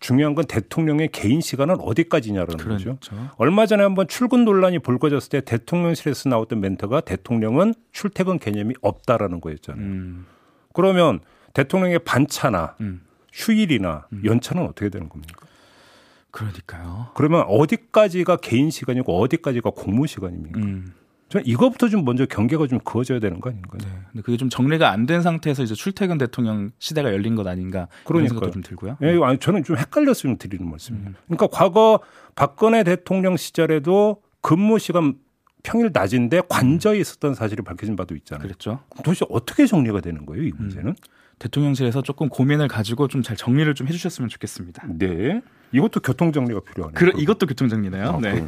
중요한 0.00 0.34
건 0.34 0.44
대통령의 0.46 1.08
개인 1.10 1.40
시간은 1.40 1.80
어디까지냐라는 1.80 2.56
그렇죠. 2.58 2.96
거죠. 2.96 3.16
얼마 3.38 3.66
전에 3.66 3.82
한번 3.82 4.06
출근 4.08 4.44
논란이 4.44 4.78
불거졌을 4.80 5.30
때 5.30 5.40
대통령실에서 5.40 6.28
나왔던 6.28 6.60
멘트가 6.60 7.00
대통령은 7.00 7.74
출퇴근 7.92 8.38
개념이 8.38 8.74
없다라는 8.82 9.40
거였잖아요. 9.40 9.84
음. 9.84 10.26
그러면 10.74 11.20
대통령의 11.54 12.00
반차나 12.00 12.74
음. 12.80 13.02
휴일이나 13.32 14.06
음. 14.12 14.22
연차는 14.24 14.64
어떻게 14.64 14.90
되는 14.90 15.08
겁니까? 15.08 15.46
그러니까요. 16.36 17.08
그러면 17.14 17.44
어디까지가 17.48 18.36
개인 18.36 18.70
시간이고 18.70 19.18
어디까지가 19.20 19.70
공무 19.70 20.06
시간입니까? 20.06 20.60
음. 20.60 20.92
저는 21.28 21.44
이것부터 21.46 21.88
좀 21.88 22.04
먼저 22.04 22.24
경계가 22.24 22.68
좀 22.68 22.78
그어져야 22.80 23.18
되는 23.18 23.40
거 23.40 23.50
아닌가요? 23.50 23.78
네. 23.82 23.88
근데 24.12 24.22
그게 24.22 24.36
좀 24.36 24.48
정리가 24.48 24.90
안 24.92 25.06
된 25.06 25.22
상태에서 25.22 25.64
이제 25.64 25.74
출퇴근 25.74 26.18
대통령 26.18 26.70
시대가 26.78 27.12
열린 27.12 27.34
것 27.34 27.46
아닌가 27.48 27.88
그런 28.04 28.28
생각도 28.28 28.50
좀 28.52 28.62
들고요. 28.62 28.96
예, 29.02 29.18
아니 29.24 29.38
저는 29.38 29.64
좀 29.64 29.76
헷갈렸으면 29.76 30.36
드리는 30.38 30.68
말씀입니다. 30.68 31.10
음. 31.10 31.14
그러니까 31.26 31.46
과거 31.48 31.98
박근혜 32.36 32.84
대통령 32.84 33.36
시절에도 33.36 34.22
근무 34.40 34.78
시간 34.78 35.14
평일 35.64 35.90
낮인데 35.92 36.42
관저에 36.48 36.98
있었던 37.00 37.34
사실이 37.34 37.62
밝혀진 37.62 37.96
바도 37.96 38.14
있잖아요. 38.14 38.46
그렇죠. 38.46 38.78
도대체 39.02 39.26
어떻게 39.28 39.66
정리가 39.66 40.00
되는 40.02 40.26
거예요, 40.26 40.44
이 40.44 40.52
문제는? 40.56 40.90
음. 40.90 40.94
대통령실에서 41.40 42.02
조금 42.02 42.28
고민을 42.28 42.68
가지고 42.68 43.08
좀 43.08 43.22
잘 43.22 43.36
정리를 43.36 43.74
좀 43.74 43.88
해주셨으면 43.88 44.28
좋겠습니다. 44.28 44.84
네. 44.90 45.42
이것도 45.72 46.00
교통 46.00 46.32
정리가 46.32 46.60
필요하네요. 46.60 46.94
그래, 46.94 47.12
이것도 47.16 47.46
교통 47.46 47.68
정리네요. 47.68 48.08
아, 48.08 48.18
네. 48.20 48.46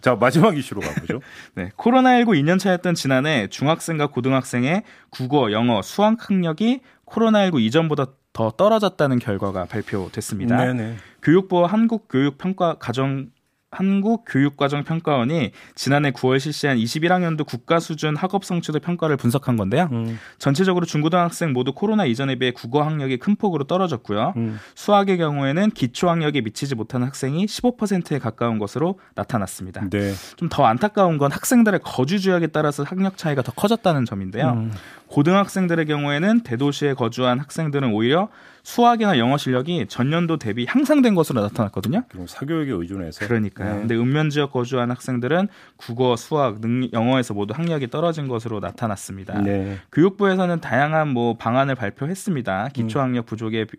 자 0.00 0.14
마지막 0.14 0.56
이슈로 0.56 0.80
가보죠. 0.80 1.20
네, 1.54 1.70
코로나19 1.76 2.28
2년 2.42 2.58
차였던 2.58 2.94
지난해 2.94 3.48
중학생과 3.48 4.08
고등학생의 4.08 4.82
국어, 5.10 5.52
영어, 5.52 5.82
수학 5.82 6.28
학력이 6.28 6.80
코로나19 7.06 7.60
이전보다 7.60 8.06
더 8.32 8.50
떨어졌다는 8.50 9.18
결과가 9.18 9.64
발표됐습니다. 9.64 10.56
네네. 10.56 10.96
교육부와 11.22 11.66
한국교육평가가정 11.68 13.30
한국교육과정평가원이 13.70 15.52
지난해 15.74 16.10
9월 16.10 16.40
실시한 16.40 16.78
21학년도 16.78 17.46
국가 17.46 17.80
수준 17.80 18.16
학업 18.16 18.44
성취도 18.44 18.80
평가를 18.80 19.16
분석한 19.16 19.56
건데요. 19.56 19.88
음. 19.92 20.18
전체적으로 20.38 20.86
중고등학생 20.86 21.52
모두 21.52 21.72
코로나 21.72 22.06
이전에 22.06 22.36
비해 22.36 22.50
국어 22.50 22.82
학력이 22.82 23.18
큰 23.18 23.36
폭으로 23.36 23.64
떨어졌고요. 23.64 24.34
음. 24.36 24.58
수학의 24.74 25.18
경우에는 25.18 25.70
기초 25.70 26.08
학력에 26.08 26.40
미치지 26.40 26.74
못하는 26.74 27.06
학생이 27.06 27.46
15%에 27.46 28.18
가까운 28.18 28.58
것으로 28.58 28.98
나타났습니다. 29.14 29.88
네. 29.90 30.12
좀더 30.36 30.64
안타까운 30.64 31.18
건 31.18 31.30
학생들의 31.30 31.80
거주 31.82 32.18
지역에 32.18 32.46
따라서 32.48 32.84
학력 32.84 33.16
차이가 33.16 33.42
더 33.42 33.52
커졌다는 33.52 34.06
점인데요. 34.06 34.52
음. 34.52 34.72
고등학생들의 35.08 35.86
경우에는 35.86 36.40
대도시에 36.40 36.94
거주한 36.94 37.38
학생들은 37.40 37.92
오히려 37.92 38.28
수학이나 38.62 39.18
영어 39.18 39.36
실력이 39.36 39.86
전년도 39.88 40.38
대비 40.38 40.66
향상된 40.68 41.14
것으로 41.14 41.40
나타났거든요. 41.42 42.04
사교육에 42.26 42.72
의존해서. 42.72 43.26
그러니까요. 43.26 43.74
네. 43.74 43.78
근데 43.80 43.96
읍면 43.96 44.30
지역 44.30 44.52
거주한 44.52 44.90
학생들은 44.90 45.48
국어, 45.76 46.16
수학, 46.16 46.60
능, 46.60 46.88
영어에서 46.92 47.34
모두 47.34 47.54
학력이 47.56 47.88
떨어진 47.88 48.28
것으로 48.28 48.60
나타났습니다. 48.60 49.40
네. 49.42 49.78
교육부에서는 49.92 50.60
다양한 50.60 51.08
뭐 51.08 51.36
방안을 51.36 51.74
발표했습니다. 51.74 52.70
기초 52.72 53.00
학력 53.00 53.26
부족에 53.26 53.64
비 53.64 53.76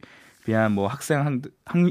한 0.53 0.69
뭐 0.79 0.87
학생 0.87 1.41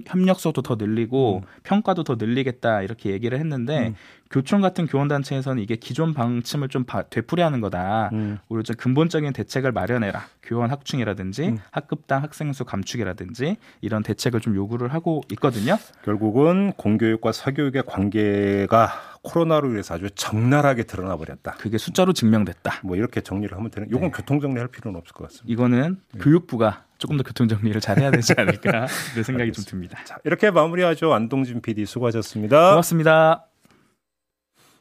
협력소도 0.07 0.63
더 0.63 0.77
늘리고 0.77 1.43
음. 1.45 1.49
평가도 1.63 2.05
더 2.05 2.15
늘리겠다 2.17 2.83
이렇게 2.83 3.11
얘기를 3.11 3.39
했는데 3.39 3.89
음. 3.89 3.95
교촌 4.31 4.61
같은 4.61 4.87
교원 4.87 5.09
단체에서는 5.09 5.63
이게 5.63 5.77
기존 5.77 6.13
방침을 6.13 6.69
좀 6.69 6.85
되풀이하는 7.11 7.61
거다. 7.61 8.11
음. 8.13 8.39
우리 8.49 8.63
좀 8.63 8.77
근본적인 8.77 9.33
대책을 9.33 9.73
마련해라. 9.73 10.23
교원 10.43 10.71
확충이라든지 10.71 11.49
음. 11.49 11.59
학급당 11.71 12.23
학생 12.23 12.53
수 12.53 12.65
감축이라든지 12.65 13.57
이런 13.81 14.03
대책을 14.03 14.41
좀 14.41 14.55
요구를 14.55 14.93
하고 14.93 15.23
있거든요. 15.33 15.77
결국은 16.05 16.73
공교육과 16.73 17.33
사교육의 17.33 17.85
관계가 17.87 18.93
코로나로 19.23 19.71
인해서 19.71 19.95
아주 19.95 20.11
적나라하게 20.11 20.85
드러나 20.85 21.17
버렸다. 21.17 21.53
그게 21.53 21.79
숫자로 21.79 22.13
증명됐다. 22.13 22.81
뭐 22.85 22.97
이렇게 22.97 23.21
정리를 23.21 23.57
하면 23.57 23.71
되는. 23.71 23.89
이건 23.89 24.03
네. 24.03 24.11
교통 24.15 24.41
정리할 24.41 24.69
필요는 24.69 24.99
없을 24.99 25.15
것 25.15 25.25
같습니다. 25.29 25.53
이거는 25.53 26.01
네. 26.13 26.21
교육부가 26.21 26.85
조금 26.99 27.17
더 27.17 27.23
교통 27.23 27.49
정리를 27.49 27.81
잘 27.81 27.99
해야 27.99 28.11
되지 28.11 28.35
않을까 28.37 28.87
그런 29.13 29.25
생각이 29.25 29.53
좀 29.53 29.65
듭니다. 29.65 29.99
자, 30.05 30.19
이렇게 30.25 30.51
마무리하죠. 30.51 31.15
안동진 31.15 31.63
PD 31.63 31.87
수고하셨습니다. 31.87 32.71
고맙습니다. 32.71 33.47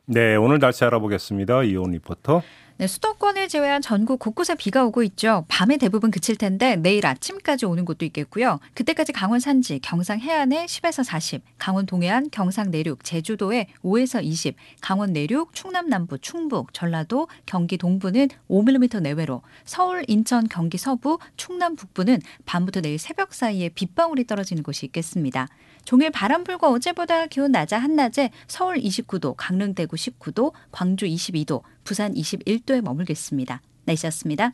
네, 0.06 0.36
오늘 0.36 0.60
날씨 0.60 0.84
알아보겠습니다. 0.86 1.64
이온 1.64 1.92
리포터. 1.92 2.42
네, 2.80 2.86
수도권을 2.86 3.48
제외한 3.48 3.82
전국 3.82 4.20
곳곳에 4.20 4.54
비가 4.54 4.86
오고 4.86 5.02
있죠. 5.02 5.46
밤에 5.48 5.78
대부분 5.78 6.12
그칠 6.12 6.36
텐데 6.36 6.76
내일 6.76 7.08
아침까지 7.08 7.66
오는 7.66 7.86
곳도 7.86 8.06
있겠고요. 8.06 8.60
그때까지 8.76 9.14
강원 9.14 9.40
산지, 9.40 9.80
경상 9.80 10.20
해안에 10.20 10.68
10에서 10.68 11.04
40, 11.04 11.42
강원 11.58 11.88
동해안, 11.88 12.30
경상 12.30 12.70
내륙, 12.70 13.04
제주도에 13.04 13.66
5에서 13.84 14.24
20, 14.24 14.56
강원 14.80 15.12
내륙, 15.12 15.56
충남 15.56 15.90
남부, 15.90 16.20
충북, 16.20 16.72
전라도, 16.72 17.28
경기 17.48 17.80
동부는 17.80 18.28
5mm 18.48 19.02
내외로, 19.02 19.42
서울, 19.66 20.04
인천, 20.08 20.48
경기 20.48 20.78
서부, 20.78 21.18
충남 21.36 21.76
북부는 21.76 22.22
밤부터 22.46 22.82
내일 22.82 23.00
새벽 23.00 23.34
사이에 23.34 23.70
빗방울이 23.70 24.28
떨어지는 24.28 24.62
곳이 24.62 24.86
있겠습니다. 24.86 25.48
종일 25.88 26.12
바람 26.12 26.44
불고 26.44 26.68
어제보다 26.68 27.28
기온 27.28 27.54
낮아 27.54 27.78
한낮에 27.78 28.32
서울 28.46 28.76
29도, 28.76 29.36
강릉 29.38 29.74
대구 29.74 29.96
19도, 29.96 30.52
광주 30.70 31.06
22도, 31.06 31.62
부산 31.86 32.14
21도에 32.14 32.82
머물겠습니다. 32.82 33.62
날씨였습니다. 33.86 34.52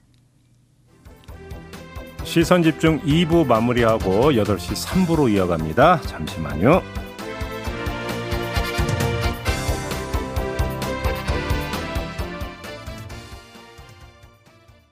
시선 2.24 2.62
집중 2.62 3.02
2부 3.02 3.48
마무리하고 3.48 4.34
8시 4.34 4.76
3부로 4.76 5.34
이어갑니다. 5.34 6.02
잠시만요. 6.02 6.84